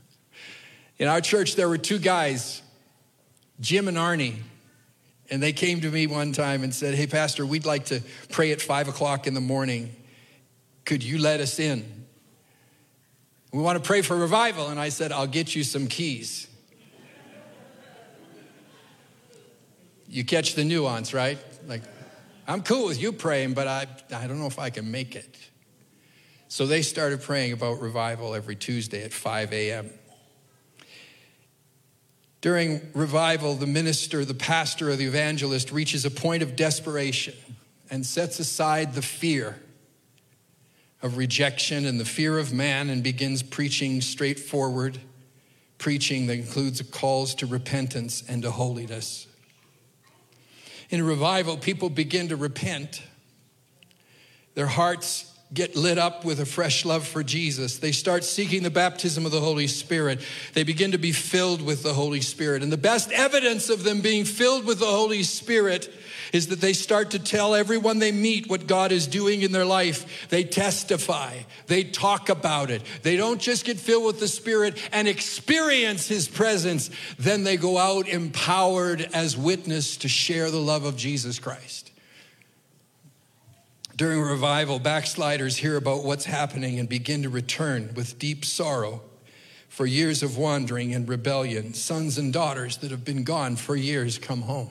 in 1.00 1.08
our 1.08 1.22
church, 1.22 1.56
there 1.56 1.70
were 1.70 1.78
two 1.78 2.00
guys, 2.00 2.62
Jim 3.60 3.88
and 3.88 3.98
Arnie, 3.98 4.38
and 5.30 5.44
they 5.44 5.54
came 5.54 5.82
to 5.82 5.92
me 5.92 6.08
one 6.08 6.32
time 6.32 6.64
and 6.64 6.74
said, 6.74 6.96
Hey, 6.96 7.08
Pastor, 7.08 7.46
we'd 7.46 7.66
like 7.66 7.86
to 7.86 8.02
pray 8.32 8.52
at 8.52 8.62
five 8.62 8.88
o'clock 8.88 9.28
in 9.28 9.34
the 9.34 9.42
morning. 9.42 9.96
Could 10.86 11.04
you 11.04 11.18
let 11.18 11.40
us 11.40 11.60
in? 11.60 12.06
We 13.52 13.62
want 13.62 13.82
to 13.82 13.86
pray 13.86 14.02
for 14.02 14.16
revival. 14.16 14.70
And 14.70 14.80
I 14.80 14.90
said, 14.90 15.12
I'll 15.12 15.28
get 15.28 15.56
you 15.56 15.64
some 15.64 15.88
keys. 15.88 16.48
You 20.08 20.24
catch 20.24 20.56
the 20.56 20.64
nuance, 20.64 21.14
right? 21.14 21.38
Like, 21.68 21.82
I'm 22.48 22.62
cool 22.64 22.88
with 22.88 23.02
you 23.02 23.12
praying, 23.12 23.54
but 23.54 23.68
I, 23.68 23.88
I 24.16 24.28
don't 24.28 24.40
know 24.40 24.48
if 24.48 24.58
I 24.58 24.70
can 24.70 24.90
make 24.90 25.16
it. 25.16 25.38
So 26.48 26.66
they 26.66 26.82
started 26.82 27.22
praying 27.22 27.52
about 27.52 27.82
revival 27.82 28.34
every 28.34 28.56
Tuesday 28.56 29.04
at 29.04 29.12
5 29.12 29.52
a.m. 29.52 29.90
During 32.42 32.82
revival, 32.94 33.56
the 33.56 33.68
minister, 33.68 34.24
the 34.24 34.34
pastor, 34.34 34.92
or 34.92 34.96
the 34.96 35.06
evangelist 35.06 35.72
reaches 35.72 36.06
a 36.06 36.12
point 36.12 36.44
of 36.44 36.56
desperation 36.56 37.34
and 37.90 38.06
sets 38.06 38.40
aside 38.40 38.94
the 38.94 39.02
fear 39.02 39.60
of 41.02 41.18
rejection 41.18 41.86
and 41.86 42.00
the 42.00 42.06
fear 42.06 42.38
of 42.38 42.54
man 42.54 42.90
and 42.90 43.04
begins 43.04 43.44
preaching 43.44 44.02
straightforward 44.02 45.00
preaching 45.78 46.28
that 46.28 46.34
includes 46.34 46.82
calls 46.82 47.36
to 47.36 47.46
repentance 47.46 48.24
and 48.28 48.42
to 48.44 48.52
holiness. 48.52 49.28
In 50.90 51.04
revival, 51.04 51.58
people 51.58 51.90
begin 51.90 52.30
to 52.30 52.36
repent. 52.36 53.04
Their 54.56 54.68
hearts 54.68 55.27
get 55.54 55.76
lit 55.76 55.98
up 55.98 56.26
with 56.26 56.40
a 56.40 56.46
fresh 56.46 56.84
love 56.84 57.08
for 57.08 57.24
Jesus. 57.24 57.78
They 57.78 57.94
start 57.94 58.26
seeking 58.26 58.64
the 58.64 58.70
baptism 58.70 59.26
of 59.26 59.32
the 59.32 59.40
Holy 59.40 59.68
Spirit. 59.68 60.20
They 60.54 60.64
begin 60.64 60.92
to 60.92 60.98
be 60.98 61.14
filled 61.14 61.62
with 61.62 61.84
the 61.84 61.94
Holy 61.94 62.20
Spirit. 62.20 62.64
And 62.64 62.72
the 62.72 62.78
best 62.78 63.12
evidence 63.12 63.70
of 63.70 63.84
them 63.84 64.02
being 64.02 64.26
filled 64.26 64.66
with 64.66 64.80
the 64.80 64.86
Holy 64.86 65.24
Spirit 65.24 65.90
is 66.34 66.48
that 66.48 66.60
they 66.60 66.74
start 66.74 67.12
to 67.12 67.20
tell 67.20 67.56
everyone 67.56 68.00
they 68.00 68.12
meet 68.12 68.50
what 68.50 68.68
God 68.68 68.92
is 68.92 69.08
doing 69.08 69.42
in 69.42 69.54
their 69.54 69.66
life. 69.66 70.28
They 70.30 70.44
testify, 70.44 71.40
they 71.68 71.86
talk 71.86 72.28
about 72.28 72.70
it. 72.70 72.82
They 73.04 73.16
don't 73.16 73.40
just 73.40 73.64
get 73.64 73.80
filled 73.80 74.06
with 74.06 74.20
the 74.20 74.28
Spirit 74.28 74.78
and 74.92 75.08
experience 75.08 76.08
His 76.08 76.28
presence, 76.28 76.90
then 77.18 77.44
they 77.46 77.56
go 77.56 77.78
out 77.78 78.08
empowered 78.08 79.08
as 79.14 79.38
witness 79.38 79.98
to 79.98 80.10
share 80.10 80.52
the 80.52 80.60
love 80.60 80.84
of 80.84 80.98
Jesus 80.98 81.40
Christ. 81.40 81.92
During 83.98 84.22
revival, 84.22 84.78
backsliders 84.78 85.58
hear 85.58 85.76
about 85.76 86.04
what's 86.04 86.26
happening 86.26 86.78
and 86.78 86.88
begin 86.88 87.24
to 87.24 87.30
return 87.30 87.94
with 87.96 88.20
deep 88.20 88.46
sorrow 88.46 89.02
for 89.70 89.88
years 89.88 90.22
of 90.22 90.38
wandering 90.38 90.94
and 90.94 91.10
rebellion. 91.10 91.74
Sons 91.74 92.20
and 92.20 92.32
daughters 92.32 92.78
that 92.78 92.92
have 92.92 93.04
been 93.04 93.24
gone 93.24 93.56
for 93.56 93.76
years 93.76 94.20
come 94.20 94.44
home. 94.44 94.70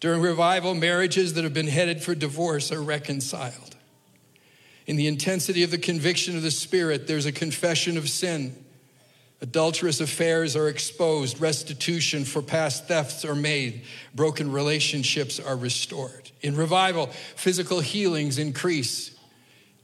During 0.00 0.20
revival, 0.20 0.74
marriages 0.74 1.34
that 1.34 1.44
have 1.44 1.54
been 1.54 1.68
headed 1.68 2.02
for 2.02 2.16
divorce 2.16 2.72
are 2.72 2.82
reconciled. 2.82 3.76
In 4.88 4.96
the 4.96 5.06
intensity 5.06 5.62
of 5.62 5.70
the 5.70 5.78
conviction 5.78 6.34
of 6.36 6.42
the 6.42 6.50
Spirit, 6.50 7.06
there's 7.06 7.26
a 7.26 7.32
confession 7.32 7.96
of 7.96 8.08
sin 8.08 8.56
Adulterous 9.40 10.00
affairs 10.00 10.56
are 10.56 10.68
exposed, 10.68 11.40
restitution 11.40 12.24
for 12.24 12.42
past 12.42 12.88
thefts 12.88 13.24
are 13.24 13.36
made, 13.36 13.82
broken 14.14 14.50
relationships 14.50 15.38
are 15.38 15.56
restored. 15.56 16.30
In 16.42 16.56
revival, 16.56 17.06
physical 17.36 17.80
healings 17.80 18.38
increase. 18.38 19.16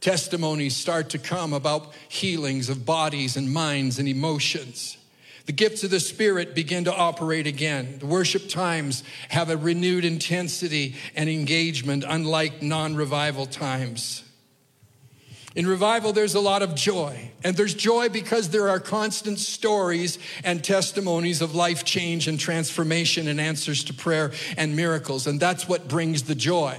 Testimonies 0.01 0.75
start 0.75 1.09
to 1.11 1.17
come 1.17 1.53
about 1.53 1.93
healings 2.09 2.69
of 2.69 2.85
bodies 2.85 3.37
and 3.37 3.51
minds 3.51 3.97
and 3.97 4.09
emotions. 4.09 4.97
The 5.45 5.53
gifts 5.53 5.83
of 5.83 5.91
the 5.91 5.99
Spirit 5.99 6.53
begin 6.53 6.83
to 6.85 6.93
operate 6.93 7.47
again. 7.47 7.99
The 7.99 8.07
worship 8.07 8.49
times 8.49 9.03
have 9.29 9.49
a 9.49 9.57
renewed 9.57 10.03
intensity 10.03 10.95
and 11.15 11.29
engagement, 11.29 12.03
unlike 12.05 12.61
non 12.61 12.95
revival 12.95 13.45
times. 13.45 14.23
In 15.55 15.65
revival, 15.65 16.11
there's 16.11 16.35
a 16.35 16.41
lot 16.41 16.61
of 16.61 16.75
joy. 16.75 17.31
And 17.43 17.55
there's 17.55 17.73
joy 17.73 18.09
because 18.09 18.49
there 18.49 18.67
are 18.67 18.79
constant 18.79 19.39
stories 19.39 20.19
and 20.43 20.61
testimonies 20.61 21.41
of 21.41 21.55
life 21.55 21.85
change 21.85 22.27
and 22.27 22.37
transformation 22.37 23.29
and 23.29 23.39
answers 23.39 23.83
to 23.85 23.93
prayer 23.93 24.33
and 24.57 24.75
miracles. 24.75 25.27
And 25.27 25.39
that's 25.39 25.67
what 25.67 25.87
brings 25.87 26.23
the 26.23 26.35
joy. 26.35 26.77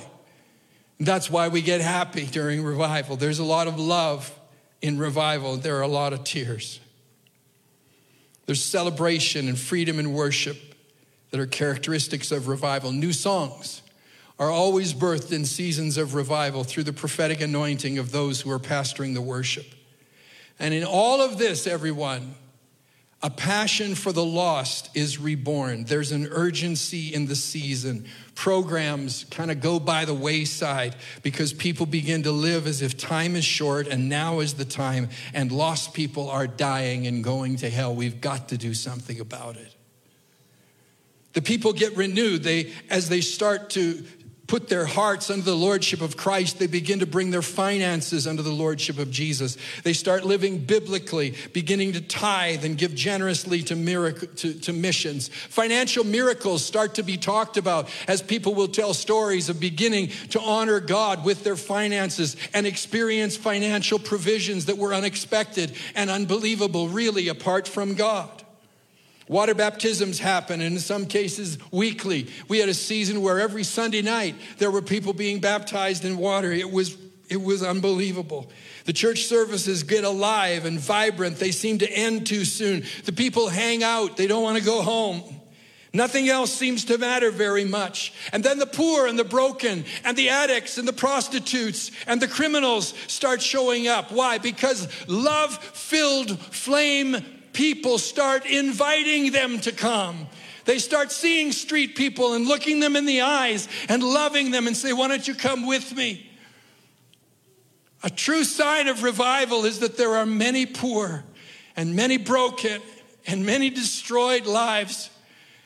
That's 1.01 1.31
why 1.31 1.49
we 1.49 1.63
get 1.63 1.81
happy 1.81 2.27
during 2.27 2.63
revival. 2.63 3.17
There's 3.17 3.39
a 3.39 3.45
lot 3.45 3.67
of 3.67 3.79
love 3.79 4.33
in 4.83 4.99
revival, 4.99 5.57
there 5.57 5.77
are 5.79 5.83
a 5.83 5.89
lot 5.89 6.13
of 6.13 6.23
tears. 6.23 6.81
There's 8.45 8.63
celebration 8.63 9.49
and 9.49 9.59
freedom 9.59 9.99
in 9.99 10.13
worship 10.13 10.59
that 11.31 11.41
are 11.41 11.47
characteristics 11.47 12.31
of 12.31 12.47
revival. 12.47 12.93
New 12.93 13.13
songs 13.13 13.83
are 14.39 14.51
always 14.51 14.93
birthed 14.93 15.33
in 15.33 15.45
seasons 15.45 15.97
of 15.97 16.15
revival 16.15 16.63
through 16.63 16.85
the 16.85 16.93
prophetic 16.93 17.41
anointing 17.41 17.99
of 17.99 18.13
those 18.13 18.41
who 18.41 18.51
are 18.51 18.59
pastoring 18.59 19.15
the 19.15 19.23
worship. 19.23 19.67
And 20.59 20.75
in 20.75 20.85
all 20.85 21.23
of 21.23 21.39
this, 21.39 21.67
everyone, 21.67 22.35
a 23.23 23.31
passion 23.31 23.95
for 23.95 24.13
the 24.13 24.25
lost 24.25 24.91
is 24.95 25.19
reborn. 25.19 25.85
There's 25.85 26.13
an 26.13 26.29
urgency 26.31 27.15
in 27.15 27.27
the 27.27 27.35
season. 27.35 28.05
Programs 28.35 29.25
kind 29.31 29.51
of 29.51 29.63
go 29.63 29.81
by 29.81 30.05
the 30.05 30.15
wayside 30.15 30.95
because 31.23 31.55
people 31.55 31.87
begin 31.87 32.23
to 32.25 32.33
live 32.33 32.67
as 32.67 32.83
if 32.83 32.99
time 32.99 33.35
is 33.35 33.45
short 33.45 33.87
and 33.87 34.11
now 34.11 34.41
is 34.41 34.55
the 34.55 34.67
time, 34.67 35.09
and 35.33 35.51
lost 35.51 35.95
people 35.95 36.29
are 36.29 36.47
dying 36.47 37.07
and 37.07 37.25
going 37.25 37.57
to 37.57 37.71
hell. 37.71 37.95
We've 37.95 38.21
got 38.21 38.51
to 38.51 38.59
do 38.59 38.75
something 38.75 39.19
about 39.19 39.57
it. 39.57 39.75
The 41.33 41.43
people 41.43 41.73
get 41.73 41.97
renewed. 41.97 42.43
They, 42.43 42.73
as 42.91 43.09
they 43.09 43.23
start 43.23 43.71
to 43.71 44.05
put 44.47 44.69
their 44.69 44.87
hearts 44.87 45.31
under 45.31 45.45
the 45.45 45.57
lordship 45.57 46.01
of 46.01 46.17
Christ, 46.17 46.59
they 46.59 46.67
begin 46.67 47.01
to 47.01 47.07
bring 47.07 47.31
their 47.31 47.43
finances 47.43 48.27
under 48.27 48.43
the 48.43 48.53
lordship 48.53 48.99
of 48.99 49.11
Jesus. 49.11 49.57
They 49.83 49.93
start 49.93 50.25
living 50.25 50.59
biblically, 50.59 51.35
beginning 51.53 51.93
to 51.95 52.01
tithe 52.01 52.65
and 52.65 52.79
give 52.79 52.95
generously 52.95 53.63
to, 53.65 53.77
miracle, 53.77 54.29
to, 54.29 54.55
to, 54.61 54.73
missions. 54.73 55.29
Financial 55.29 56.05
miracles 56.05 56.65
start 56.65 56.95
to 56.97 57.03
be 57.03 57.17
talked 57.17 57.57
about 57.57 57.89
as 58.07 58.23
people 58.23 58.55
will 58.55 58.69
tell 58.69 58.95
stories 58.95 59.49
of 59.49 59.59
beginning 59.59 60.09
to 60.31 60.41
honor 60.41 60.81
God 60.81 61.25
with 61.25 61.43
their 61.43 61.57
finances 61.57 62.37
and 62.55 62.67
experience 62.67 63.37
financial 63.37 63.99
provisions 63.99 64.67
that 64.67 64.79
were 64.79 64.95
unexpected 64.95 65.73
and 65.95 66.11
unbelievable, 66.11 66.89
really, 66.89 67.29
apart 67.29 67.67
from 67.67 67.95
God. 67.95 68.45
Water 69.29 69.55
baptisms 69.55 70.21
happen, 70.21 70.61
and 70.61 70.75
in 70.75 70.81
some 70.81 71.05
cases, 71.07 71.59
weekly. 71.73 72.29
We 72.49 72.59
had 72.59 72.69
a 72.69 72.75
season 72.75 73.23
where 73.23 73.41
every 73.41 73.65
Sunday 73.65 74.03
night 74.03 74.37
there 74.59 74.71
were 74.71 74.83
people 74.83 75.13
being 75.13 75.41
baptized 75.41 76.05
in 76.05 76.17
water. 76.17 76.53
It 76.53 76.71
was, 76.71 76.97
it 77.29 77.43
was 77.43 77.63
unbelievable. 77.65 78.51
The 78.85 78.93
church 78.93 79.25
services 79.25 79.83
get 79.83 80.05
alive 80.05 80.65
and 80.65 80.79
vibrant. 80.79 81.39
They 81.39 81.51
seem 81.51 81.79
to 81.79 81.91
end 81.91 82.29
too 82.29 82.45
soon. 82.45 82.85
The 83.05 83.13
people 83.13 83.49
hang 83.49 83.83
out, 83.83 84.17
they 84.17 84.29
don't 84.29 84.45
want 84.45 84.59
to 84.59 84.65
go 84.65 84.83
home. 84.83 85.25
Nothing 85.93 86.29
else 86.29 86.53
seems 86.53 86.85
to 86.85 86.99
matter 86.99 87.31
very 87.31 87.65
much. 87.65 88.13
And 88.33 88.45
then 88.45 88.59
the 88.59 88.67
poor 88.67 89.07
and 89.07 89.19
the 89.19 89.25
broken 89.25 89.87
and 90.05 90.17
the 90.17 90.29
addicts 90.29 90.77
and 90.79 90.87
the 90.87 90.93
prostitutes 90.93 91.91
and 92.07 92.21
the 92.21 92.29
criminals 92.29 92.93
start 93.07 93.41
showing 93.41 93.89
up. 93.89 94.13
Why? 94.13 94.37
Because 94.37 94.89
love 95.09 95.57
filled 95.57 96.39
flame 96.39 97.17
people 97.57 97.97
start 97.97 98.45
inviting 98.45 99.33
them 99.33 99.59
to 99.59 99.73
come. 99.73 100.29
They 100.67 100.79
start 100.79 101.11
seeing 101.11 101.53
street 101.53 101.97
people 101.97 102.35
and 102.35 102.47
looking 102.47 102.81
them 102.81 102.97
in 102.97 103.07
the 103.07 103.23
eyes 103.23 103.67
and 103.89 104.03
loving 104.03 104.51
them 104.51 104.67
and 104.67 104.77
say, 104.77 104.93
Why 104.93 105.09
don't 105.09 105.27
you 105.27 105.35
come 105.35 105.67
with 105.67 105.97
me? 105.97 106.31
A 108.03 108.11
true 108.11 108.45
sign 108.45 108.89
of 108.89 109.03
revival 109.03 109.65
is 109.65 109.79
that 109.79 109.97
there 109.97 110.17
are 110.17 110.27
many 110.27 110.67
poor 110.67 111.25
and 111.77 111.97
many 111.97 112.19
broken 112.19 112.83
and 113.27 113.47
many 113.47 113.71
destroyed 113.71 114.45
lives 114.45 115.09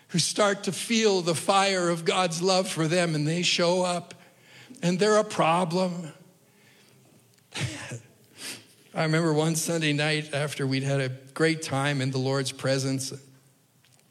who 0.09 0.21
start 0.21 0.65
to 0.65 0.73
feel 0.73 1.23
the 1.23 1.35
fire 1.35 1.89
of 1.89 2.05
God's 2.05 2.41
love 2.41 2.69
for 2.69 2.87
them 2.87 3.17
and 3.17 3.27
they 3.27 3.43
show 3.43 3.83
up 3.83 4.15
and 4.81 4.97
they're 5.01 5.19
a 5.19 5.25
problem. 5.25 6.13
I 8.93 9.05
remember 9.05 9.33
one 9.33 9.55
Sunday 9.55 9.93
night 9.93 10.35
after 10.35 10.67
we'd 10.67 10.83
had 10.83 11.01
a 11.01 11.11
great 11.33 11.63
time 11.63 12.01
in 12.01 12.11
the 12.11 12.19
Lord's 12.19 12.51
presence, 12.51 13.13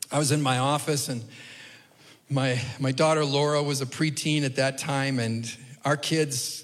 I 0.10 0.18
was 0.18 0.32
in 0.32 0.42
my 0.42 0.60
office 0.60 1.10
and 1.10 1.22
my, 2.30 2.62
my 2.80 2.94
daughter 2.94 3.26
Laura 3.26 3.62
was 3.62 3.82
a 3.82 3.86
preteen 3.86 4.44
at 4.44 4.56
that 4.56 4.78
time, 4.78 5.20
and 5.20 5.54
our 5.84 5.98
kids 5.98 6.64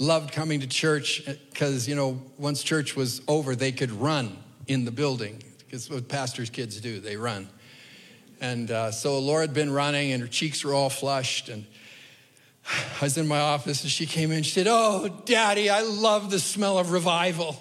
loved 0.00 0.32
coming 0.32 0.58
to 0.60 0.66
church 0.66 1.22
because, 1.52 1.86
you 1.86 1.94
know, 1.94 2.20
once 2.38 2.64
church 2.64 2.96
was 2.96 3.22
over, 3.28 3.54
they 3.54 3.70
could 3.70 3.92
run 3.92 4.36
in 4.66 4.84
the 4.84 4.90
building 4.90 5.44
because 5.58 5.88
what 5.88 6.08
pastors' 6.08 6.50
kids 6.50 6.80
do, 6.80 6.98
they 6.98 7.16
run. 7.16 7.48
And 8.40 8.68
uh, 8.68 8.90
so 8.90 9.20
Laura 9.20 9.42
had 9.42 9.54
been 9.54 9.70
running, 9.70 10.10
and 10.10 10.22
her 10.22 10.28
cheeks 10.28 10.64
were 10.64 10.74
all 10.74 10.90
flushed, 10.90 11.48
and 11.48 11.66
I 12.66 13.04
was 13.04 13.18
in 13.18 13.26
my 13.26 13.40
office 13.40 13.82
and 13.82 13.90
she 13.90 14.06
came 14.06 14.30
in. 14.30 14.42
She 14.42 14.52
said, 14.52 14.66
Oh, 14.68 15.22
Daddy, 15.24 15.68
I 15.68 15.82
love 15.82 16.30
the 16.30 16.38
smell 16.38 16.78
of 16.78 16.92
revival. 16.92 17.60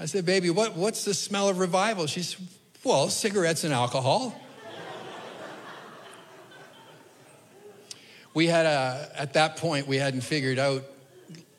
I 0.00 0.06
said, 0.06 0.26
Baby, 0.26 0.50
what, 0.50 0.76
what's 0.76 1.04
the 1.04 1.14
smell 1.14 1.48
of 1.48 1.58
revival? 1.58 2.06
She 2.06 2.22
said, 2.22 2.46
Well, 2.84 3.08
cigarettes 3.08 3.64
and 3.64 3.72
alcohol. 3.72 4.38
we 8.34 8.46
had 8.46 8.66
a, 8.66 9.10
at 9.16 9.32
that 9.34 9.56
point, 9.56 9.86
we 9.86 9.96
hadn't 9.96 10.20
figured 10.20 10.58
out, 10.58 10.84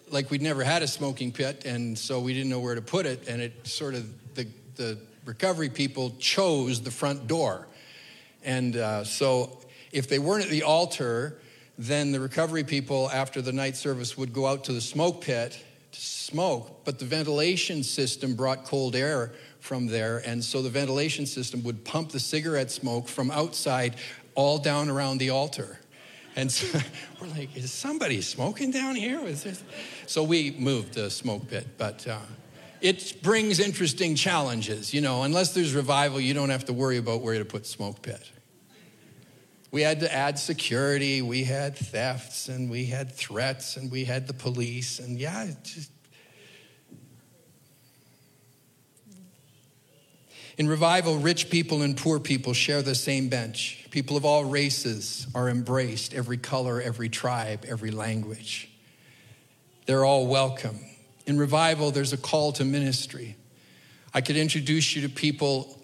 like, 0.09 0.31
we'd 0.31 0.41
never 0.41 0.63
had 0.63 0.81
a 0.81 0.87
smoking 0.87 1.31
pit, 1.31 1.65
and 1.65 1.97
so 1.97 2.19
we 2.19 2.33
didn't 2.33 2.49
know 2.49 2.59
where 2.59 2.75
to 2.75 2.81
put 2.81 3.05
it. 3.05 3.27
And 3.27 3.41
it 3.41 3.67
sort 3.67 3.95
of, 3.95 4.35
the, 4.35 4.47
the 4.75 4.97
recovery 5.25 5.69
people 5.69 6.15
chose 6.19 6.81
the 6.81 6.91
front 6.91 7.27
door. 7.27 7.67
And 8.43 8.77
uh, 8.77 9.03
so 9.03 9.59
if 9.91 10.07
they 10.07 10.19
weren't 10.19 10.45
at 10.45 10.51
the 10.51 10.63
altar, 10.63 11.39
then 11.77 12.11
the 12.11 12.19
recovery 12.19 12.63
people 12.63 13.09
after 13.11 13.41
the 13.41 13.53
night 13.53 13.75
service 13.75 14.17
would 14.17 14.33
go 14.33 14.45
out 14.45 14.65
to 14.65 14.73
the 14.73 14.81
smoke 14.81 15.21
pit 15.21 15.63
to 15.91 15.99
smoke, 15.99 16.83
but 16.85 16.99
the 16.99 17.05
ventilation 17.05 17.83
system 17.83 18.35
brought 18.35 18.65
cold 18.65 18.95
air 18.95 19.31
from 19.59 19.87
there, 19.87 20.21
and 20.25 20.43
so 20.43 20.61
the 20.61 20.69
ventilation 20.69 21.25
system 21.25 21.63
would 21.63 21.83
pump 21.83 22.11
the 22.11 22.19
cigarette 22.19 22.71
smoke 22.71 23.07
from 23.07 23.31
outside 23.31 23.95
all 24.35 24.57
down 24.57 24.89
around 24.89 25.17
the 25.17 25.29
altar. 25.31 25.79
And 26.35 26.51
so 26.51 26.79
we're 27.21 27.27
like, 27.27 27.55
is 27.57 27.71
somebody 27.71 28.21
smoking 28.21 28.71
down 28.71 28.95
here? 28.95 29.19
So 30.05 30.23
we 30.23 30.51
moved 30.51 30.93
the 30.93 31.09
smoke 31.09 31.49
pit, 31.49 31.67
but 31.77 32.07
uh, 32.07 32.19
it 32.81 33.17
brings 33.21 33.59
interesting 33.59 34.15
challenges. 34.15 34.93
You 34.93 35.01
know, 35.01 35.23
unless 35.23 35.53
there's 35.53 35.73
revival, 35.73 36.19
you 36.19 36.33
don't 36.33 36.49
have 36.49 36.65
to 36.65 36.73
worry 36.73 36.97
about 36.97 37.21
where 37.21 37.37
to 37.37 37.45
put 37.45 37.65
smoke 37.65 38.01
pit. 38.01 38.31
We 39.71 39.81
had 39.81 39.99
to 39.99 40.11
add 40.13 40.39
security, 40.39 41.21
we 41.21 41.43
had 41.43 41.75
thefts, 41.75 42.49
and 42.49 42.71
we 42.71 42.85
had 42.85 43.11
threats, 43.11 43.77
and 43.77 43.91
we 43.91 44.05
had 44.05 44.27
the 44.27 44.33
police, 44.33 44.99
and 44.99 45.19
yeah, 45.19 45.47
just. 45.63 45.91
In 50.57 50.67
revival, 50.67 51.17
rich 51.19 51.49
people 51.49 51.83
and 51.83 51.95
poor 51.95 52.19
people 52.19 52.53
share 52.53 52.81
the 52.81 52.95
same 52.95 53.29
bench. 53.29 53.87
People 53.91 54.17
of 54.17 54.25
all 54.25 54.43
races 54.43 55.25
are 55.33 55.47
embraced, 55.47 56.13
every 56.13 56.37
color, 56.37 56.81
every 56.81 57.07
tribe, 57.07 57.63
every 57.65 57.91
language. 57.91 58.69
They're 59.85 60.03
all 60.03 60.27
welcome. 60.27 60.79
In 61.25 61.37
revival, 61.37 61.91
there's 61.91 62.11
a 62.11 62.17
call 62.17 62.51
to 62.53 62.65
ministry. 62.65 63.37
I 64.13 64.19
could 64.19 64.35
introduce 64.35 64.95
you 64.95 65.03
to 65.03 65.09
people 65.09 65.78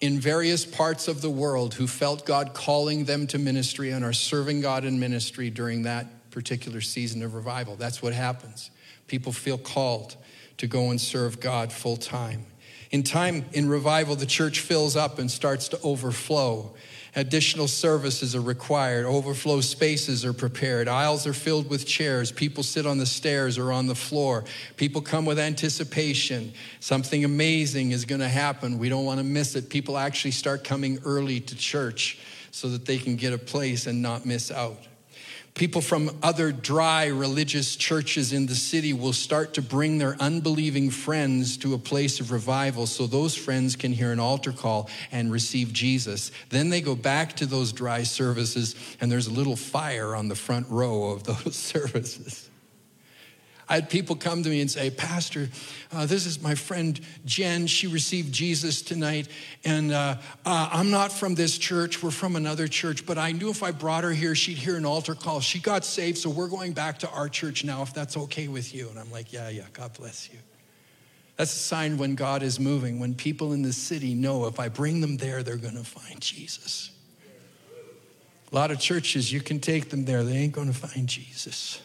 in 0.00 0.20
various 0.20 0.64
parts 0.66 1.08
of 1.08 1.22
the 1.22 1.30
world 1.30 1.74
who 1.74 1.86
felt 1.86 2.26
God 2.26 2.52
calling 2.52 3.04
them 3.04 3.26
to 3.28 3.38
ministry 3.38 3.90
and 3.90 4.04
are 4.04 4.12
serving 4.12 4.60
God 4.60 4.84
in 4.84 5.00
ministry 5.00 5.48
during 5.50 5.82
that 5.82 6.30
particular 6.30 6.80
season 6.80 7.22
of 7.22 7.34
revival. 7.34 7.76
That's 7.76 8.02
what 8.02 8.12
happens. 8.12 8.70
People 9.06 9.32
feel 9.32 9.56
called 9.56 10.16
to 10.58 10.66
go 10.66 10.90
and 10.90 11.00
serve 11.00 11.40
God 11.40 11.72
full 11.72 11.96
time. 11.96 12.46
In 12.90 13.02
time, 13.02 13.46
in 13.52 13.68
revival, 13.68 14.16
the 14.16 14.26
church 14.26 14.60
fills 14.60 14.96
up 14.96 15.18
and 15.18 15.30
starts 15.30 15.68
to 15.68 15.80
overflow. 15.82 16.74
Additional 17.16 17.66
services 17.66 18.36
are 18.36 18.42
required. 18.42 19.06
Overflow 19.06 19.62
spaces 19.62 20.22
are 20.22 20.34
prepared. 20.34 20.86
Aisles 20.86 21.26
are 21.26 21.32
filled 21.32 21.70
with 21.70 21.86
chairs. 21.86 22.30
People 22.30 22.62
sit 22.62 22.84
on 22.84 22.98
the 22.98 23.06
stairs 23.06 23.56
or 23.56 23.72
on 23.72 23.86
the 23.86 23.94
floor. 23.94 24.44
People 24.76 25.00
come 25.00 25.24
with 25.24 25.38
anticipation. 25.38 26.52
Something 26.78 27.24
amazing 27.24 27.92
is 27.92 28.04
going 28.04 28.20
to 28.20 28.28
happen. 28.28 28.78
We 28.78 28.90
don't 28.90 29.06
want 29.06 29.18
to 29.18 29.24
miss 29.24 29.56
it. 29.56 29.70
People 29.70 29.96
actually 29.96 30.32
start 30.32 30.62
coming 30.62 30.98
early 31.06 31.40
to 31.40 31.56
church 31.56 32.18
so 32.50 32.68
that 32.68 32.84
they 32.84 32.98
can 32.98 33.16
get 33.16 33.32
a 33.32 33.38
place 33.38 33.86
and 33.86 34.02
not 34.02 34.26
miss 34.26 34.50
out. 34.50 34.86
People 35.56 35.80
from 35.80 36.10
other 36.22 36.52
dry 36.52 37.06
religious 37.06 37.76
churches 37.76 38.34
in 38.34 38.44
the 38.44 38.54
city 38.54 38.92
will 38.92 39.14
start 39.14 39.54
to 39.54 39.62
bring 39.62 39.96
their 39.96 40.14
unbelieving 40.20 40.90
friends 40.90 41.56
to 41.56 41.72
a 41.72 41.78
place 41.78 42.20
of 42.20 42.30
revival 42.30 42.86
so 42.86 43.06
those 43.06 43.34
friends 43.34 43.74
can 43.74 43.90
hear 43.90 44.12
an 44.12 44.20
altar 44.20 44.52
call 44.52 44.90
and 45.10 45.32
receive 45.32 45.72
Jesus. 45.72 46.30
Then 46.50 46.68
they 46.68 46.82
go 46.82 46.94
back 46.94 47.36
to 47.36 47.46
those 47.46 47.72
dry 47.72 48.02
services, 48.02 48.74
and 49.00 49.10
there's 49.10 49.28
a 49.28 49.32
little 49.32 49.56
fire 49.56 50.14
on 50.14 50.28
the 50.28 50.34
front 50.34 50.68
row 50.68 51.04
of 51.04 51.24
those 51.24 51.56
services. 51.72 52.50
I 53.68 53.74
had 53.74 53.90
people 53.90 54.14
come 54.14 54.44
to 54.44 54.48
me 54.48 54.60
and 54.60 54.70
say, 54.70 54.90
Pastor, 54.90 55.48
uh, 55.92 56.06
this 56.06 56.24
is 56.24 56.40
my 56.40 56.54
friend 56.54 57.00
Jen. 57.24 57.66
She 57.66 57.88
received 57.88 58.32
Jesus 58.32 58.80
tonight. 58.80 59.28
And 59.64 59.92
uh, 59.92 60.16
uh, 60.44 60.68
I'm 60.70 60.90
not 60.90 61.12
from 61.12 61.34
this 61.34 61.58
church. 61.58 62.00
We're 62.00 62.12
from 62.12 62.36
another 62.36 62.68
church. 62.68 63.04
But 63.04 63.18
I 63.18 63.32
knew 63.32 63.50
if 63.50 63.64
I 63.64 63.72
brought 63.72 64.04
her 64.04 64.12
here, 64.12 64.36
she'd 64.36 64.58
hear 64.58 64.76
an 64.76 64.86
altar 64.86 65.16
call. 65.16 65.40
She 65.40 65.58
got 65.58 65.84
saved. 65.84 66.18
So 66.18 66.30
we're 66.30 66.48
going 66.48 66.72
back 66.74 67.00
to 67.00 67.10
our 67.10 67.28
church 67.28 67.64
now, 67.64 67.82
if 67.82 67.92
that's 67.92 68.16
okay 68.16 68.46
with 68.46 68.72
you. 68.72 68.88
And 68.88 68.98
I'm 69.00 69.10
like, 69.10 69.32
Yeah, 69.32 69.48
yeah, 69.48 69.64
God 69.72 69.92
bless 69.94 70.30
you. 70.32 70.38
That's 71.36 71.52
a 71.52 71.58
sign 71.58 71.98
when 71.98 72.14
God 72.14 72.42
is 72.42 72.58
moving, 72.58 72.98
when 72.98 73.14
people 73.14 73.52
in 73.52 73.60
the 73.62 73.72
city 73.72 74.14
know 74.14 74.46
if 74.46 74.58
I 74.58 74.68
bring 74.68 75.02
them 75.02 75.18
there, 75.18 75.42
they're 75.42 75.56
going 75.56 75.76
to 75.76 75.84
find 75.84 76.18
Jesus. 76.20 76.90
A 78.50 78.54
lot 78.54 78.70
of 78.70 78.80
churches, 78.80 79.30
you 79.30 79.42
can 79.42 79.60
take 79.60 79.90
them 79.90 80.06
there, 80.06 80.24
they 80.24 80.36
ain't 80.36 80.52
going 80.52 80.72
to 80.72 80.78
find 80.78 81.06
Jesus. 81.06 81.82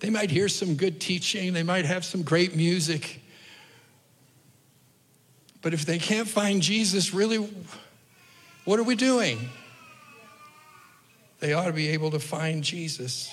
They 0.00 0.10
might 0.10 0.30
hear 0.30 0.48
some 0.48 0.76
good 0.76 1.00
teaching, 1.00 1.52
they 1.52 1.62
might 1.62 1.84
have 1.84 2.04
some 2.04 2.22
great 2.22 2.54
music. 2.54 3.20
But 5.60 5.74
if 5.74 5.84
they 5.84 5.98
can't 5.98 6.28
find 6.28 6.62
Jesus, 6.62 7.12
really, 7.12 7.48
what 8.64 8.78
are 8.78 8.84
we 8.84 8.94
doing? 8.94 9.50
They 11.40 11.52
ought 11.52 11.66
to 11.66 11.72
be 11.72 11.88
able 11.88 12.10
to 12.12 12.20
find 12.20 12.62
Jesus. 12.62 13.32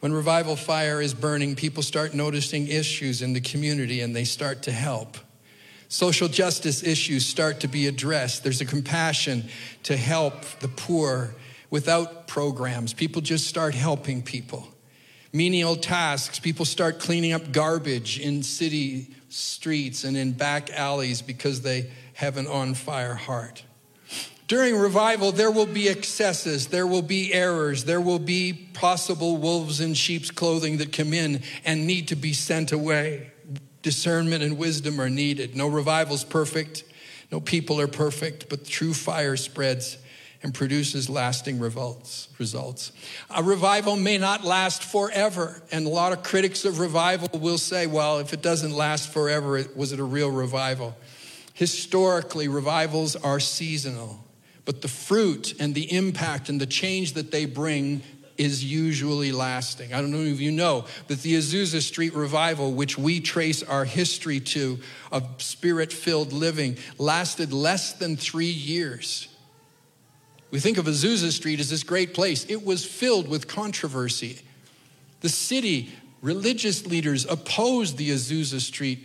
When 0.00 0.12
revival 0.12 0.54
fire 0.54 1.00
is 1.00 1.14
burning, 1.14 1.56
people 1.56 1.82
start 1.82 2.12
noticing 2.12 2.68
issues 2.68 3.22
in 3.22 3.32
the 3.32 3.40
community 3.40 4.00
and 4.00 4.14
they 4.14 4.24
start 4.24 4.62
to 4.64 4.72
help. 4.72 5.16
Social 5.88 6.28
justice 6.28 6.82
issues 6.82 7.24
start 7.24 7.60
to 7.60 7.68
be 7.68 7.86
addressed. 7.86 8.42
There's 8.42 8.60
a 8.60 8.66
compassion 8.66 9.48
to 9.84 9.96
help 9.96 10.44
the 10.60 10.68
poor 10.68 11.34
without 11.70 12.26
programs. 12.26 12.92
People 12.92 13.22
just 13.22 13.46
start 13.46 13.74
helping 13.74 14.22
people. 14.22 14.68
Menial 15.34 15.74
tasks, 15.74 16.38
people 16.38 16.64
start 16.64 17.00
cleaning 17.00 17.32
up 17.32 17.50
garbage 17.50 18.20
in 18.20 18.44
city 18.44 19.08
streets 19.28 20.04
and 20.04 20.16
in 20.16 20.30
back 20.30 20.70
alleys 20.70 21.20
because 21.20 21.60
they 21.60 21.90
have 22.12 22.36
an 22.36 22.46
on 22.46 22.72
fire 22.72 23.16
heart. 23.16 23.64
During 24.46 24.76
revival, 24.76 25.32
there 25.32 25.50
will 25.50 25.66
be 25.66 25.88
excesses, 25.88 26.68
there 26.68 26.86
will 26.86 27.02
be 27.02 27.34
errors, 27.34 27.84
there 27.84 28.00
will 28.00 28.20
be 28.20 28.52
possible 28.74 29.36
wolves 29.36 29.80
in 29.80 29.94
sheep's 29.94 30.30
clothing 30.30 30.76
that 30.76 30.92
come 30.92 31.12
in 31.12 31.42
and 31.64 31.84
need 31.84 32.06
to 32.08 32.16
be 32.16 32.32
sent 32.32 32.70
away 32.70 33.32
discernment 33.82 34.42
and 34.42 34.56
wisdom 34.56 35.00
are 35.00 35.10
needed. 35.10 35.56
No 35.56 35.66
revival's 35.66 36.24
perfect, 36.24 36.84
no 37.32 37.40
people 37.40 37.80
are 37.80 37.88
perfect, 37.88 38.48
but 38.48 38.64
true 38.64 38.94
fire 38.94 39.36
spreads 39.36 39.98
and 40.44 40.52
produces 40.52 41.08
lasting 41.08 41.58
results. 41.58 42.28
results. 42.38 42.92
A 43.34 43.42
revival 43.42 43.96
may 43.96 44.18
not 44.18 44.44
last 44.44 44.84
forever, 44.84 45.62
and 45.72 45.86
a 45.86 45.88
lot 45.88 46.12
of 46.12 46.22
critics 46.22 46.66
of 46.66 46.78
revival 46.78 47.40
will 47.40 47.56
say, 47.56 47.86
well, 47.86 48.18
if 48.18 48.34
it 48.34 48.42
doesn't 48.42 48.72
last 48.72 49.10
forever, 49.10 49.64
was 49.74 49.92
it 49.92 49.98
a 49.98 50.04
real 50.04 50.30
revival? 50.30 50.94
Historically, 51.54 52.46
revivals 52.46 53.16
are 53.16 53.40
seasonal, 53.40 54.22
but 54.66 54.82
the 54.82 54.88
fruit 54.88 55.54
and 55.58 55.74
the 55.74 55.90
impact 55.90 56.50
and 56.50 56.60
the 56.60 56.66
change 56.66 57.14
that 57.14 57.30
they 57.30 57.46
bring 57.46 58.02
is 58.36 58.62
usually 58.62 59.32
lasting. 59.32 59.94
I 59.94 60.02
don't 60.02 60.10
know 60.10 60.18
if 60.18 60.40
you 60.40 60.50
know 60.50 60.84
that 61.06 61.22
the 61.22 61.36
Azusa 61.36 61.80
Street 61.80 62.12
revival, 62.14 62.72
which 62.72 62.98
we 62.98 63.20
trace 63.20 63.62
our 63.62 63.86
history 63.86 64.40
to 64.40 64.78
of 65.10 65.26
spirit 65.38 65.90
filled 65.90 66.34
living, 66.34 66.76
lasted 66.98 67.50
less 67.52 67.94
than 67.94 68.16
three 68.16 68.46
years. 68.46 69.28
We 70.54 70.60
think 70.60 70.78
of 70.78 70.84
Azusa 70.86 71.32
Street 71.32 71.58
as 71.58 71.68
this 71.68 71.82
great 71.82 72.14
place. 72.14 72.46
It 72.48 72.64
was 72.64 72.84
filled 72.84 73.26
with 73.26 73.48
controversy. 73.48 74.38
The 75.20 75.28
city, 75.28 75.90
religious 76.22 76.86
leaders 76.86 77.26
opposed 77.26 77.98
the 77.98 78.10
Azusa 78.10 78.60
Street 78.60 79.00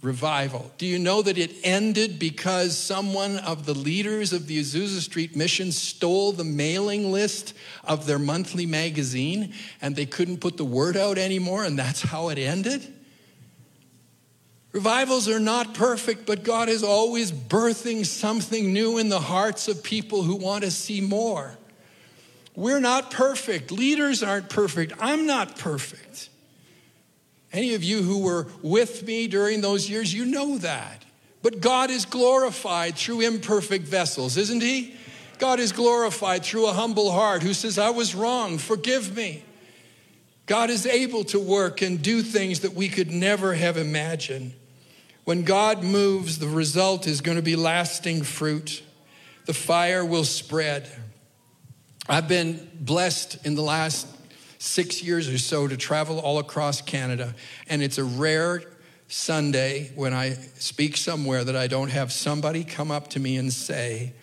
revival. 0.00 0.72
Do 0.78 0.86
you 0.86 0.98
know 0.98 1.20
that 1.20 1.36
it 1.36 1.52
ended 1.62 2.18
because 2.18 2.74
someone 2.74 3.36
of 3.40 3.66
the 3.66 3.74
leaders 3.74 4.32
of 4.32 4.46
the 4.46 4.58
Azusa 4.60 5.00
Street 5.00 5.36
Mission 5.36 5.72
stole 5.72 6.32
the 6.32 6.42
mailing 6.42 7.12
list 7.12 7.52
of 7.84 8.06
their 8.06 8.18
monthly 8.18 8.64
magazine 8.64 9.52
and 9.82 9.94
they 9.94 10.06
couldn't 10.06 10.38
put 10.38 10.56
the 10.56 10.64
word 10.64 10.96
out 10.96 11.18
anymore, 11.18 11.64
and 11.64 11.78
that's 11.78 12.00
how 12.00 12.30
it 12.30 12.38
ended? 12.38 12.90
Revivals 14.72 15.28
are 15.28 15.40
not 15.40 15.74
perfect, 15.74 16.24
but 16.24 16.44
God 16.44 16.70
is 16.70 16.82
always 16.82 17.30
birthing 17.30 18.06
something 18.06 18.72
new 18.72 18.96
in 18.96 19.10
the 19.10 19.20
hearts 19.20 19.68
of 19.68 19.82
people 19.82 20.22
who 20.22 20.34
want 20.36 20.64
to 20.64 20.70
see 20.70 21.00
more. 21.02 21.56
We're 22.54 22.80
not 22.80 23.10
perfect. 23.10 23.70
Leaders 23.70 24.22
aren't 24.22 24.48
perfect. 24.48 24.94
I'm 24.98 25.26
not 25.26 25.58
perfect. 25.58 26.30
Any 27.52 27.74
of 27.74 27.84
you 27.84 28.02
who 28.02 28.22
were 28.22 28.46
with 28.62 29.06
me 29.06 29.26
during 29.26 29.60
those 29.60 29.90
years, 29.90 30.12
you 30.12 30.24
know 30.24 30.56
that. 30.58 31.04
But 31.42 31.60
God 31.60 31.90
is 31.90 32.06
glorified 32.06 32.94
through 32.94 33.20
imperfect 33.20 33.86
vessels, 33.86 34.38
isn't 34.38 34.62
He? 34.62 34.94
God 35.38 35.60
is 35.60 35.72
glorified 35.72 36.44
through 36.44 36.68
a 36.68 36.72
humble 36.72 37.10
heart 37.10 37.42
who 37.42 37.52
says, 37.52 37.78
I 37.78 37.90
was 37.90 38.14
wrong, 38.14 38.56
forgive 38.56 39.14
me. 39.14 39.42
God 40.46 40.70
is 40.70 40.86
able 40.86 41.24
to 41.24 41.38
work 41.38 41.82
and 41.82 42.00
do 42.00 42.22
things 42.22 42.60
that 42.60 42.72
we 42.72 42.88
could 42.88 43.10
never 43.10 43.54
have 43.54 43.76
imagined. 43.76 44.54
When 45.24 45.44
God 45.44 45.84
moves, 45.84 46.38
the 46.38 46.48
result 46.48 47.06
is 47.06 47.20
going 47.20 47.36
to 47.36 47.42
be 47.42 47.54
lasting 47.54 48.22
fruit. 48.22 48.82
The 49.46 49.54
fire 49.54 50.04
will 50.04 50.24
spread. 50.24 50.90
I've 52.08 52.26
been 52.26 52.68
blessed 52.74 53.46
in 53.46 53.54
the 53.54 53.62
last 53.62 54.08
six 54.58 55.02
years 55.02 55.28
or 55.28 55.38
so 55.38 55.68
to 55.68 55.76
travel 55.76 56.18
all 56.18 56.38
across 56.38 56.82
Canada. 56.82 57.34
And 57.68 57.82
it's 57.82 57.98
a 57.98 58.04
rare 58.04 58.64
Sunday 59.06 59.92
when 59.94 60.12
I 60.12 60.30
speak 60.58 60.96
somewhere 60.96 61.44
that 61.44 61.54
I 61.54 61.68
don't 61.68 61.90
have 61.90 62.10
somebody 62.10 62.64
come 62.64 62.90
up 62.90 63.08
to 63.10 63.20
me 63.20 63.36
and 63.36 63.52
say, 63.52 64.14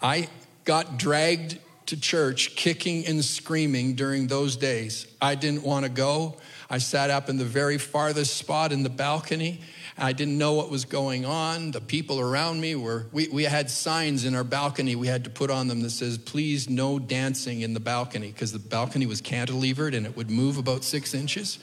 I 0.00 0.28
got 0.64 0.98
dragged 0.98 1.58
to 1.86 2.00
church 2.00 2.56
kicking 2.56 3.06
and 3.06 3.22
screaming 3.22 3.94
during 3.94 4.26
those 4.26 4.56
days. 4.56 5.06
I 5.20 5.34
didn't 5.34 5.64
want 5.64 5.84
to 5.84 5.90
go. 5.90 6.36
I 6.70 6.78
sat 6.78 7.10
up 7.10 7.28
in 7.28 7.36
the 7.36 7.44
very 7.44 7.76
farthest 7.76 8.36
spot 8.36 8.72
in 8.72 8.82
the 8.82 8.88
balcony 8.88 9.60
I 9.96 10.12
didn't 10.12 10.38
know 10.38 10.54
what 10.54 10.70
was 10.70 10.84
going 10.84 11.24
on. 11.24 11.70
The 11.70 11.80
people 11.80 12.18
around 12.18 12.60
me 12.60 12.74
were, 12.74 13.06
we, 13.12 13.28
we 13.28 13.44
had 13.44 13.70
signs 13.70 14.24
in 14.24 14.34
our 14.34 14.42
balcony 14.42 14.96
we 14.96 15.06
had 15.06 15.22
to 15.24 15.30
put 15.30 15.50
on 15.50 15.68
them 15.68 15.82
that 15.82 15.90
says, 15.90 16.18
please 16.18 16.68
no 16.68 16.98
dancing 16.98 17.60
in 17.60 17.74
the 17.74 17.80
balcony, 17.80 18.28
because 18.28 18.52
the 18.52 18.58
balcony 18.58 19.06
was 19.06 19.22
cantilevered 19.22 19.96
and 19.96 20.04
it 20.04 20.16
would 20.16 20.30
move 20.30 20.58
about 20.58 20.82
six 20.82 21.14
inches. 21.14 21.60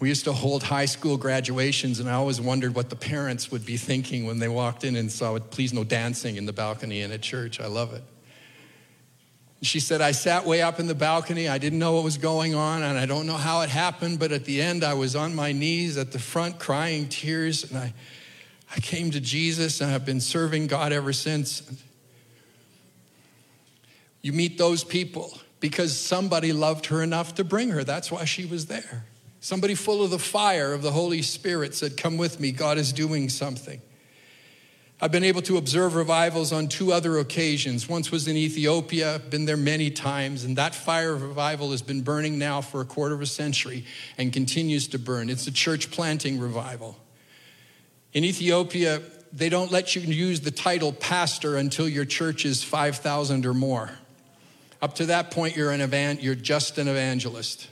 We 0.00 0.08
used 0.08 0.24
to 0.24 0.32
hold 0.32 0.62
high 0.62 0.86
school 0.86 1.18
graduations, 1.18 2.00
and 2.00 2.08
I 2.08 2.14
always 2.14 2.40
wondered 2.40 2.74
what 2.74 2.88
the 2.88 2.96
parents 2.96 3.50
would 3.50 3.66
be 3.66 3.76
thinking 3.76 4.26
when 4.26 4.38
they 4.38 4.48
walked 4.48 4.82
in 4.82 4.96
and 4.96 5.12
saw, 5.12 5.38
please 5.38 5.74
no 5.74 5.84
dancing 5.84 6.36
in 6.36 6.46
the 6.46 6.54
balcony 6.54 7.02
in 7.02 7.12
a 7.12 7.18
church. 7.18 7.60
I 7.60 7.66
love 7.66 7.92
it. 7.92 8.02
She 9.66 9.80
said, 9.80 10.00
I 10.00 10.12
sat 10.12 10.44
way 10.44 10.62
up 10.62 10.80
in 10.80 10.86
the 10.86 10.94
balcony. 10.94 11.48
I 11.48 11.58
didn't 11.58 11.78
know 11.78 11.92
what 11.94 12.04
was 12.04 12.18
going 12.18 12.54
on, 12.54 12.82
and 12.82 12.98
I 12.98 13.06
don't 13.06 13.26
know 13.26 13.36
how 13.36 13.62
it 13.62 13.70
happened, 13.70 14.18
but 14.18 14.32
at 14.32 14.44
the 14.44 14.60
end, 14.60 14.84
I 14.84 14.94
was 14.94 15.16
on 15.16 15.34
my 15.34 15.52
knees 15.52 15.96
at 15.96 16.12
the 16.12 16.18
front 16.18 16.58
crying 16.58 17.08
tears, 17.08 17.70
and 17.70 17.78
I, 17.78 17.94
I 18.74 18.80
came 18.80 19.10
to 19.10 19.20
Jesus, 19.20 19.80
and 19.80 19.90
I've 19.90 20.04
been 20.04 20.20
serving 20.20 20.66
God 20.66 20.92
ever 20.92 21.12
since. 21.12 21.62
You 24.22 24.32
meet 24.32 24.56
those 24.58 24.84
people 24.84 25.38
because 25.60 25.98
somebody 25.98 26.52
loved 26.52 26.86
her 26.86 27.02
enough 27.02 27.34
to 27.36 27.44
bring 27.44 27.70
her. 27.70 27.84
That's 27.84 28.10
why 28.10 28.24
she 28.24 28.46
was 28.46 28.66
there. 28.66 29.04
Somebody 29.40 29.74
full 29.74 30.02
of 30.02 30.10
the 30.10 30.18
fire 30.18 30.72
of 30.72 30.80
the 30.80 30.90
Holy 30.90 31.20
Spirit 31.20 31.74
said, 31.74 31.96
Come 31.98 32.16
with 32.16 32.40
me, 32.40 32.50
God 32.50 32.78
is 32.78 32.92
doing 32.92 33.28
something. 33.28 33.80
I've 35.00 35.10
been 35.10 35.24
able 35.24 35.42
to 35.42 35.56
observe 35.56 35.96
revivals 35.96 36.52
on 36.52 36.68
two 36.68 36.92
other 36.92 37.18
occasions. 37.18 37.88
Once 37.88 38.10
was 38.10 38.28
in 38.28 38.36
Ethiopia, 38.36 39.20
been 39.28 39.44
there 39.44 39.56
many 39.56 39.90
times, 39.90 40.44
and 40.44 40.56
that 40.56 40.74
fire 40.74 41.12
of 41.12 41.22
revival 41.22 41.72
has 41.72 41.82
been 41.82 42.02
burning 42.02 42.38
now 42.38 42.60
for 42.60 42.80
a 42.80 42.84
quarter 42.84 43.14
of 43.14 43.20
a 43.20 43.26
century 43.26 43.84
and 44.16 44.32
continues 44.32 44.88
to 44.88 44.98
burn. 44.98 45.28
It's 45.28 45.46
a 45.46 45.52
church 45.52 45.90
planting 45.90 46.38
revival. 46.38 46.96
In 48.12 48.24
Ethiopia, 48.24 49.02
they 49.32 49.48
don't 49.48 49.72
let 49.72 49.96
you 49.96 50.02
use 50.02 50.40
the 50.40 50.52
title 50.52 50.92
pastor 50.92 51.56
until 51.56 51.88
your 51.88 52.04
church 52.04 52.44
is 52.44 52.62
5,000 52.62 53.44
or 53.44 53.54
more. 53.54 53.90
Up 54.80 54.94
to 54.96 55.06
that 55.06 55.32
point, 55.32 55.56
you're, 55.56 55.72
an 55.72 55.80
evan- 55.80 56.20
you're 56.20 56.36
just 56.36 56.78
an 56.78 56.86
evangelist. 56.86 57.68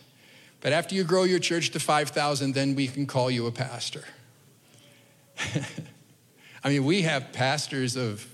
But 0.61 0.73
after 0.73 0.97
you 0.97 1.05
grow 1.05 1.23
your 1.23 1.39
church 1.39 1.71
to 1.71 1.81
5,000, 1.81 2.53
then 2.53 2.75
we 2.75 2.89
can 2.89 3.07
call 3.07 3.31
you 3.31 3.47
a 3.47 3.53
pastor. 3.53 4.05
I 6.65 6.69
mean, 6.69 6.85
we 6.85 7.03
have 7.03 7.33
pastors 7.33 7.97
of 7.97 8.27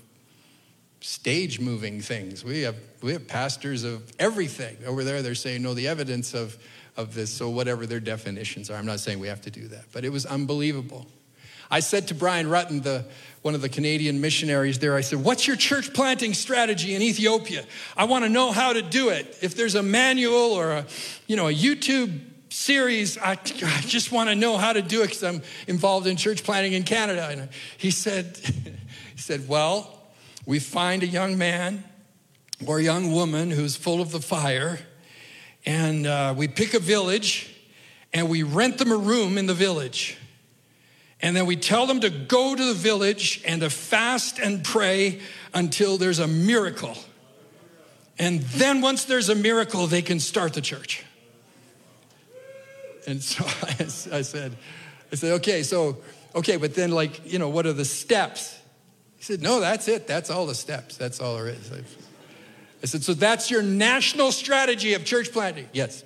stage 1.01 1.59
moving 1.59 2.01
things. 2.01 2.43
We 2.43 2.61
have, 2.61 2.75
we 3.01 3.13
have 3.13 3.27
pastors 3.27 3.83
of 3.83 4.11
everything. 4.19 4.77
Over 4.85 5.03
there, 5.03 5.21
they're 5.21 5.35
saying, 5.35 5.63
no, 5.63 5.73
the 5.73 5.87
evidence 5.87 6.33
of, 6.33 6.57
of 6.97 7.13
this, 7.13 7.31
so 7.31 7.49
whatever 7.49 7.85
their 7.85 7.99
definitions 7.99 8.69
are. 8.69 8.75
I'm 8.75 8.85
not 8.85 8.99
saying 8.99 9.19
we 9.19 9.27
have 9.27 9.41
to 9.41 9.51
do 9.51 9.67
that, 9.69 9.85
but 9.91 10.03
it 10.03 10.09
was 10.09 10.25
unbelievable. 10.25 11.07
I 11.71 11.81
said 11.81 12.07
to 12.07 12.15
Brian 12.15 12.47
Rutten, 12.47 12.81
the, 12.81 13.05
one 13.41 13.55
of 13.55 13.61
the 13.61 13.69
Canadian 13.69 14.19
missionaries 14.19 14.79
there, 14.79 14.95
I 14.95 15.01
said, 15.01 15.23
What's 15.23 15.45
your 15.45 15.55
church 15.55 15.93
planting 15.93 16.33
strategy 16.33 16.95
in 16.95 17.01
Ethiopia? 17.01 17.63
I 17.95 18.05
want 18.05 18.25
to 18.25 18.29
know 18.29 18.51
how 18.51 18.73
to 18.73 18.81
do 18.81 19.09
it. 19.09 19.37
If 19.41 19.55
there's 19.55 19.75
a 19.75 19.83
manual 19.83 20.53
or 20.53 20.71
a, 20.71 20.85
you 21.27 21.35
know, 21.35 21.47
a 21.47 21.53
YouTube 21.53 22.19
series. 22.49 23.17
I, 23.17 23.31
I 23.31 23.81
just 23.81 24.11
want 24.11 24.29
to 24.29 24.35
know 24.35 24.57
how 24.57 24.73
to 24.73 24.81
do 24.81 25.01
it 25.01 25.07
because 25.07 25.23
I'm 25.23 25.41
involved 25.67 26.07
in 26.07 26.17
church 26.17 26.43
planting 26.43 26.73
in 26.73 26.83
Canada. 26.83 27.27
And 27.29 27.49
he 27.77 27.91
said, 27.91 28.37
he 29.15 29.21
said, 29.21 29.47
well, 29.47 30.01
we 30.45 30.59
find 30.59 31.03
a 31.03 31.07
young 31.07 31.37
man 31.37 31.83
or 32.65 32.79
a 32.79 32.83
young 32.83 33.11
woman 33.11 33.51
who's 33.51 33.75
full 33.75 34.01
of 34.01 34.11
the 34.11 34.19
fire, 34.19 34.79
and 35.65 36.05
uh, 36.05 36.33
we 36.35 36.47
pick 36.47 36.73
a 36.73 36.79
village 36.79 37.55
and 38.13 38.29
we 38.29 38.43
rent 38.43 38.77
them 38.77 38.91
a 38.91 38.97
room 38.97 39.37
in 39.37 39.45
the 39.45 39.53
village. 39.53 40.17
And 41.21 41.35
then 41.35 41.45
we 41.45 41.57
tell 41.57 41.85
them 41.85 41.99
to 41.99 42.09
go 42.09 42.55
to 42.55 42.65
the 42.65 42.73
village 42.73 43.41
and 43.45 43.61
to 43.61 43.69
fast 43.69 44.39
and 44.39 44.63
pray 44.63 45.19
until 45.53 45.97
there's 45.97 46.19
a 46.19 46.27
miracle. 46.27 46.97
And 48.17 48.41
then 48.41 48.81
once 48.81 49.05
there's 49.05 49.29
a 49.29 49.35
miracle, 49.35 49.85
they 49.85 50.01
can 50.01 50.19
start 50.19 50.53
the 50.53 50.61
church. 50.61 51.03
And 53.07 53.23
so 53.23 53.43
I, 53.63 53.75
I 54.17 54.21
said, 54.21 54.55
I 55.11 55.15
said, 55.15 55.33
okay, 55.33 55.63
so, 55.63 55.97
okay, 56.35 56.57
but 56.57 56.75
then 56.75 56.91
like, 56.91 57.31
you 57.31 57.39
know, 57.39 57.49
what 57.49 57.65
are 57.65 57.73
the 57.73 57.85
steps? 57.85 58.59
He 59.17 59.23
said, 59.23 59.41
no, 59.41 59.59
that's 59.59 59.87
it. 59.87 60.07
That's 60.07 60.29
all 60.29 60.45
the 60.45 60.55
steps. 60.55 60.97
That's 60.97 61.19
all 61.19 61.35
there 61.35 61.49
is. 61.49 61.71
I 62.81 62.85
said, 62.85 63.03
so 63.03 63.13
that's 63.13 63.51
your 63.51 63.61
national 63.61 64.31
strategy 64.31 64.93
of 64.93 65.03
church 65.03 65.31
planting? 65.33 65.67
Yes. 65.73 66.03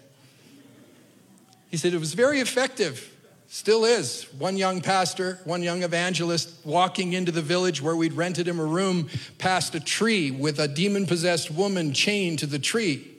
He 1.69 1.77
said, 1.77 1.93
it 1.93 1.99
was 1.99 2.13
very 2.13 2.39
effective. 2.39 3.11
Still 3.47 3.85
is. 3.85 4.23
One 4.39 4.57
young 4.57 4.81
pastor, 4.81 5.39
one 5.43 5.61
young 5.61 5.83
evangelist 5.83 6.55
walking 6.65 7.13
into 7.13 7.31
the 7.31 7.43
village 7.43 7.83
where 7.83 7.95
we'd 7.95 8.13
rented 8.13 8.47
him 8.47 8.59
a 8.59 8.65
room 8.65 9.09
past 9.37 9.75
a 9.75 9.79
tree 9.79 10.31
with 10.31 10.59
a 10.59 10.67
demon 10.67 11.05
possessed 11.05 11.51
woman 11.51 11.93
chained 11.93 12.39
to 12.39 12.47
the 12.47 12.57
tree. 12.57 13.12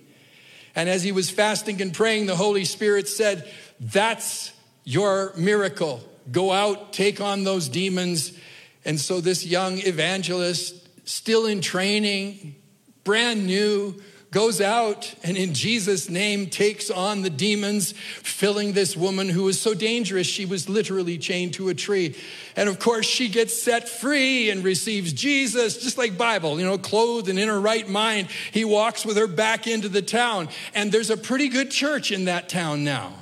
And 0.77 0.89
as 0.89 1.03
he 1.03 1.13
was 1.13 1.31
fasting 1.31 1.81
and 1.81 1.93
praying, 1.93 2.27
the 2.27 2.37
Holy 2.37 2.65
Spirit 2.65 3.09
said, 3.09 3.49
That's 3.81 4.53
your 4.85 5.33
miracle. 5.37 6.01
Go 6.31 6.53
out, 6.53 6.93
take 6.93 7.21
on 7.21 7.45
those 7.45 7.69
demons. 7.69 8.37
And 8.85 8.99
so 8.99 9.21
this 9.21 9.45
young 9.45 9.79
evangelist, 9.79 10.75
still 11.09 11.47
in 11.47 11.61
training, 11.61 12.57
brand 13.05 13.47
new, 13.47 14.01
goes 14.35 14.61
out 14.61 15.15
and 15.23 15.37
in 15.37 15.55
Jesus' 15.55 16.11
name 16.11 16.49
takes 16.49 16.91
on 16.91 17.23
the 17.23 17.31
demons, 17.31 17.93
filling 17.93 18.73
this 18.73 18.97
woman 18.97 19.29
who 19.29 19.45
was 19.45 19.61
so 19.61 19.75
dangerous, 19.75 20.27
she 20.27 20.45
was 20.45 20.69
literally 20.69 21.17
chained 21.17 21.55
to 21.55 21.69
a 21.69 21.75
tree. 21.75 22.17
And 22.57 22.69
of 22.69 22.81
course, 22.81 23.07
she 23.07 23.29
gets 23.29 23.55
set 23.55 23.89
free 23.89 24.51
and 24.51 24.65
receives 24.65 25.13
Jesus, 25.13 25.79
just 25.79 25.97
like 25.97 26.19
Bible, 26.19 26.59
you 26.59 26.67
know, 26.67 26.77
clothed 26.77 27.29
and 27.29 27.39
in 27.39 27.47
her 27.47 27.61
right 27.61 27.89
mind. 27.89 28.27
He 28.51 28.65
walks 28.65 29.07
with 29.07 29.17
her 29.17 29.29
back 29.29 29.69
into 29.69 29.89
the 29.89 30.03
town. 30.03 30.49
And 30.75 30.91
there's 30.91 31.11
a 31.11 31.17
pretty 31.17 31.49
good 31.49 31.71
church 31.71 32.11
in 32.11 32.25
that 32.25 32.49
town 32.49 32.83
now. 32.83 33.13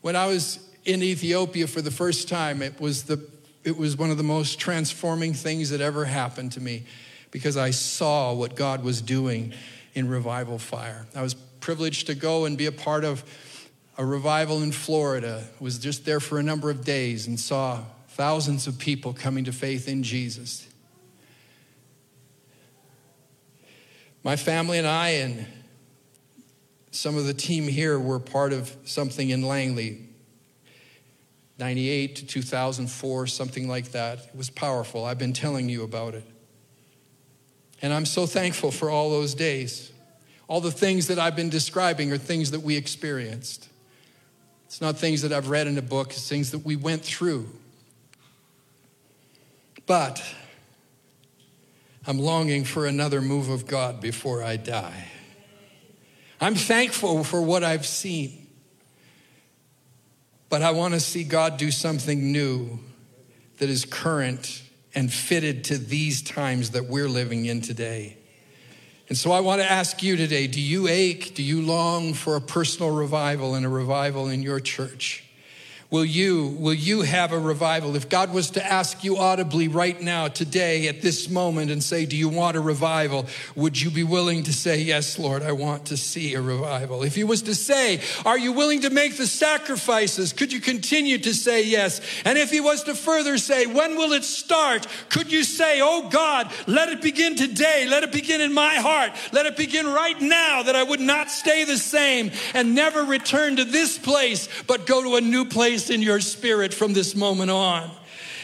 When 0.00 0.14
I 0.14 0.26
was 0.26 0.60
in 0.84 1.02
Ethiopia 1.02 1.66
for 1.66 1.82
the 1.82 1.90
first 1.90 2.28
time, 2.28 2.62
it 2.62 2.80
was, 2.80 3.02
the, 3.02 3.28
it 3.64 3.76
was 3.76 3.96
one 3.96 4.12
of 4.12 4.16
the 4.16 4.22
most 4.22 4.60
transforming 4.60 5.34
things 5.34 5.70
that 5.70 5.80
ever 5.80 6.04
happened 6.04 6.52
to 6.52 6.60
me 6.60 6.84
because 7.36 7.58
I 7.58 7.68
saw 7.68 8.32
what 8.32 8.56
God 8.56 8.82
was 8.82 9.02
doing 9.02 9.52
in 9.92 10.08
revival 10.08 10.58
fire. 10.58 11.06
I 11.14 11.20
was 11.20 11.34
privileged 11.34 12.06
to 12.06 12.14
go 12.14 12.46
and 12.46 12.56
be 12.56 12.64
a 12.64 12.72
part 12.72 13.04
of 13.04 13.22
a 13.98 14.06
revival 14.06 14.62
in 14.62 14.72
Florida. 14.72 15.44
Was 15.60 15.78
just 15.78 16.06
there 16.06 16.18
for 16.18 16.38
a 16.38 16.42
number 16.42 16.70
of 16.70 16.82
days 16.82 17.26
and 17.26 17.38
saw 17.38 17.82
thousands 18.08 18.66
of 18.66 18.78
people 18.78 19.12
coming 19.12 19.44
to 19.44 19.52
faith 19.52 19.86
in 19.86 20.02
Jesus. 20.02 20.66
My 24.24 24.36
family 24.36 24.78
and 24.78 24.86
I 24.86 25.08
and 25.08 25.46
some 26.90 27.18
of 27.18 27.26
the 27.26 27.34
team 27.34 27.64
here 27.64 28.00
were 28.00 28.18
part 28.18 28.54
of 28.54 28.74
something 28.86 29.28
in 29.28 29.42
Langley 29.42 30.08
98 31.58 32.16
to 32.16 32.26
2004, 32.26 33.26
something 33.26 33.68
like 33.68 33.92
that. 33.92 34.20
It 34.20 34.34
was 34.34 34.48
powerful. 34.48 35.04
I've 35.04 35.18
been 35.18 35.34
telling 35.34 35.68
you 35.68 35.84
about 35.84 36.14
it. 36.14 36.24
And 37.82 37.92
I'm 37.92 38.06
so 38.06 38.26
thankful 38.26 38.70
for 38.70 38.90
all 38.90 39.10
those 39.10 39.34
days. 39.34 39.92
All 40.48 40.60
the 40.60 40.70
things 40.70 41.08
that 41.08 41.18
I've 41.18 41.36
been 41.36 41.50
describing 41.50 42.12
are 42.12 42.18
things 42.18 42.52
that 42.52 42.60
we 42.60 42.76
experienced. 42.76 43.68
It's 44.66 44.80
not 44.80 44.96
things 44.96 45.22
that 45.22 45.32
I've 45.32 45.48
read 45.48 45.66
in 45.66 45.78
a 45.78 45.82
book, 45.82 46.10
it's 46.10 46.28
things 46.28 46.50
that 46.52 46.64
we 46.64 46.76
went 46.76 47.02
through. 47.02 47.48
But 49.86 50.22
I'm 52.06 52.18
longing 52.18 52.64
for 52.64 52.86
another 52.86 53.20
move 53.20 53.48
of 53.48 53.66
God 53.66 54.00
before 54.00 54.42
I 54.42 54.56
die. 54.56 55.08
I'm 56.40 56.54
thankful 56.54 57.24
for 57.24 57.40
what 57.40 57.64
I've 57.64 57.86
seen. 57.86 58.46
But 60.48 60.62
I 60.62 60.70
want 60.70 60.94
to 60.94 61.00
see 61.00 61.24
God 61.24 61.56
do 61.56 61.70
something 61.70 62.30
new 62.30 62.78
that 63.58 63.68
is 63.68 63.84
current 63.84 64.62
and 64.96 65.12
fitted 65.12 65.62
to 65.62 65.76
these 65.76 66.22
times 66.22 66.70
that 66.70 66.86
we're 66.86 67.08
living 67.08 67.44
in 67.44 67.60
today. 67.60 68.16
And 69.08 69.16
so 69.16 69.30
I 69.30 69.40
want 69.40 69.60
to 69.60 69.70
ask 69.70 70.02
you 70.02 70.16
today 70.16 70.46
do 70.46 70.60
you 70.60 70.88
ache? 70.88 71.34
Do 71.34 71.42
you 71.42 71.62
long 71.62 72.14
for 72.14 72.34
a 72.34 72.40
personal 72.40 72.90
revival 72.90 73.54
and 73.54 73.64
a 73.64 73.68
revival 73.68 74.28
in 74.28 74.42
your 74.42 74.58
church? 74.58 75.25
Will 75.88 76.04
you, 76.04 76.56
will 76.58 76.74
you 76.74 77.02
have 77.02 77.30
a 77.30 77.38
revival? 77.38 77.94
If 77.94 78.08
God 78.08 78.32
was 78.32 78.50
to 78.52 78.64
ask 78.64 79.04
you 79.04 79.18
audibly 79.18 79.68
right 79.68 80.00
now, 80.00 80.26
today, 80.26 80.88
at 80.88 81.00
this 81.00 81.30
moment, 81.30 81.70
and 81.70 81.80
say, 81.80 82.06
Do 82.06 82.16
you 82.16 82.28
want 82.28 82.56
a 82.56 82.60
revival? 82.60 83.26
Would 83.54 83.80
you 83.80 83.90
be 83.90 84.02
willing 84.02 84.42
to 84.44 84.52
say, 84.52 84.80
Yes, 84.80 85.16
Lord, 85.16 85.44
I 85.44 85.52
want 85.52 85.86
to 85.86 85.96
see 85.96 86.34
a 86.34 86.40
revival? 86.40 87.04
If 87.04 87.14
He 87.14 87.22
was 87.22 87.42
to 87.42 87.54
say, 87.54 88.00
Are 88.24 88.36
you 88.36 88.50
willing 88.50 88.80
to 88.80 88.90
make 88.90 89.16
the 89.16 89.28
sacrifices? 89.28 90.32
Could 90.32 90.52
you 90.52 90.60
continue 90.60 91.18
to 91.18 91.32
say 91.32 91.64
yes? 91.64 92.00
And 92.24 92.36
if 92.36 92.50
He 92.50 92.60
was 92.60 92.82
to 92.84 92.94
further 92.96 93.38
say, 93.38 93.66
When 93.66 93.96
will 93.96 94.12
it 94.12 94.24
start? 94.24 94.88
Could 95.08 95.30
you 95.30 95.44
say, 95.44 95.80
Oh 95.80 96.08
God, 96.08 96.50
let 96.66 96.88
it 96.88 97.00
begin 97.00 97.36
today. 97.36 97.86
Let 97.88 98.02
it 98.02 98.10
begin 98.10 98.40
in 98.40 98.52
my 98.52 98.74
heart. 98.74 99.12
Let 99.32 99.46
it 99.46 99.56
begin 99.56 99.86
right 99.86 100.20
now 100.20 100.64
that 100.64 100.74
I 100.74 100.82
would 100.82 101.00
not 101.00 101.30
stay 101.30 101.62
the 101.62 101.78
same 101.78 102.32
and 102.54 102.74
never 102.74 103.04
return 103.04 103.56
to 103.56 103.64
this 103.64 103.98
place, 103.98 104.48
but 104.66 104.86
go 104.86 105.02
to 105.02 105.14
a 105.14 105.20
new 105.20 105.44
place 105.44 105.75
in 105.90 106.02
your 106.02 106.20
spirit 106.20 106.72
from 106.72 106.92
this 106.92 107.14
moment 107.14 107.50
on. 107.50 107.90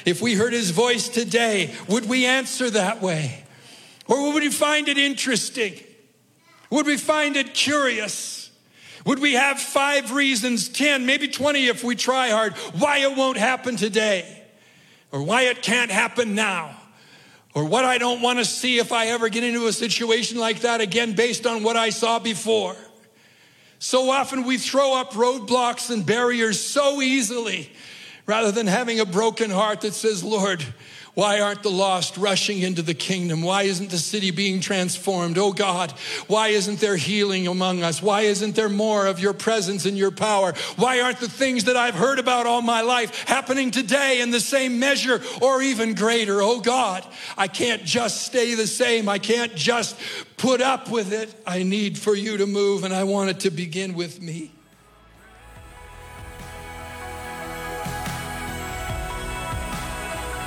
If 0.05 0.21
we 0.21 0.35
heard 0.35 0.53
his 0.53 0.71
voice 0.71 1.09
today, 1.09 1.75
would 1.89 2.09
we 2.09 2.27
answer 2.27 2.71
that 2.71 3.01
way? 3.01 3.45
Or 4.07 4.33
would 4.33 4.43
we 4.43 4.51
find 4.51 4.89
it 4.89 4.99
interesting? 4.99 5.75
Would 6.71 6.87
we 6.87 6.97
find 6.97 7.37
it 7.37 7.55
curious? 7.55 8.51
Would 9.05 9.19
we 9.19 9.35
have 9.35 9.61
five 9.61 10.13
reasons, 10.13 10.69
10, 10.69 11.07
maybe 11.07 11.29
20 11.29 11.67
if 11.67 11.83
we 11.83 11.97
try 11.97 12.31
hard, 12.31 12.55
why 12.79 12.99
it 12.99 13.17
won't 13.17 13.37
happen 13.37 13.77
today? 13.77 14.43
Or 15.11 15.23
why 15.23 15.43
it 15.43 15.63
can't 15.63 15.91
happen 15.91 16.35
now? 16.35 16.77
Or 17.55 17.65
what 17.67 17.85
I 17.85 17.99
don't 17.99 18.23
want 18.23 18.39
to 18.39 18.45
see 18.45 18.79
if 18.79 18.93
I 18.93 19.09
ever 19.09 19.29
get 19.29 19.45
into 19.45 19.67
a 19.67 19.73
situation 19.73 20.39
like 20.39 20.61
that 20.61 20.81
again 20.81 21.15
based 21.15 21.47
on 21.47 21.63
what 21.63 21.77
I 21.77 21.91
saw 21.91 22.19
before? 22.19 22.77
So 23.83 24.11
often 24.11 24.45
we 24.45 24.59
throw 24.59 24.95
up 24.95 25.11
roadblocks 25.15 25.91
and 25.91 26.07
barriers 26.07 26.61
so 26.61 27.03
easily 27.03 27.69
rather 28.27 28.53
than 28.53 28.69
having 28.69 29.01
a 29.01 29.05
broken 29.05 29.51
heart 29.51 29.81
that 29.81 29.93
says, 29.93 30.23
Lord, 30.23 30.65
why 31.15 31.41
aren't 31.41 31.63
the 31.63 31.71
lost 31.71 32.17
rushing 32.17 32.61
into 32.61 32.81
the 32.81 32.95
kingdom? 32.95 33.43
Why 33.43 33.65
isn't 33.65 33.91
the 33.91 33.99
city 33.99 34.31
being 34.31 34.61
transformed? 34.61 35.37
Oh 35.37 35.53
God, 35.53 35.93
why 36.27 36.49
isn't 36.49 36.81
there 36.81 36.97
healing 36.97 37.47
among 37.47 37.83
us? 37.83 38.03
Why 38.03 38.23
isn't 38.23 38.55
there 38.55 38.71
more 38.71 39.07
of 39.07 39.21
your 39.21 39.35
presence 39.35 39.85
and 39.85 39.99
your 39.99 40.11
power? 40.11 40.55
Why 40.77 41.01
aren't 41.01 41.21
the 41.21 41.29
things 41.29 41.65
that 41.65 41.77
I've 41.77 41.95
heard 41.95 42.19
about 42.19 42.47
all 42.47 42.63
my 42.63 42.81
life 42.81 43.25
happening 43.29 43.71
today 43.71 44.23
in 44.23 44.31
the 44.31 44.41
same 44.41 44.79
measure 44.79 45.21
or 45.43 45.61
even 45.61 45.95
greater? 45.95 46.41
Oh 46.41 46.61
God, 46.61 47.07
I 47.37 47.47
can't 47.47 47.85
just 47.85 48.23
stay 48.23 48.55
the 48.55 48.67
same. 48.67 49.07
I 49.07 49.19
can't 49.19 49.55
just 49.55 50.01
put 50.39 50.63
up 50.63 50.91
with 50.91 51.13
it. 51.13 51.35
I 51.47 51.63
need 51.63 51.99
for 51.99 52.17
you 52.17 52.39
to 52.39 52.47
move, 52.47 52.85
and 52.85 52.95
I 52.95 53.05
want 53.05 53.29
it 53.29 53.41
to 53.41 53.51
begin 53.51 53.93
with 53.93 54.23
me. 54.23 54.51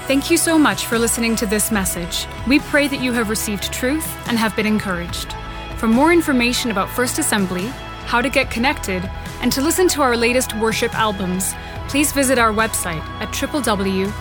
Thank 0.08 0.30
you 0.30 0.38
so 0.38 0.60
much 0.60 0.86
for 0.86 1.00
listening 1.00 1.36
to 1.38 1.48
this 1.48 1.72
message. 1.72 2.28
We 2.48 2.60
pray 2.60 2.88
that 2.88 3.00
you 3.00 3.12
have 3.14 3.28
received 3.28 3.74
truth 3.74 4.06
and 4.28 4.38
have 4.38 4.56
been 4.56 4.68
encouraged. 4.68 5.34
For 5.78 5.88
more 5.88 6.14
information 6.14 6.70
about 6.70 6.92
First 6.92 7.18
Assembly, 7.18 7.66
how 8.06 8.22
to 8.22 8.30
get 8.30 8.52
connected, 8.52 9.04
and 9.42 9.52
to 9.52 9.62
listen 9.62 9.88
to 9.88 10.04
our 10.04 10.16
latest 10.16 10.56
worship 10.58 10.94
albums, 10.94 11.56
please 11.88 12.12
visit 12.12 12.38
our 12.38 12.54
website 12.54 13.02
at 13.20 13.30
www.fa.church. 13.30 14.16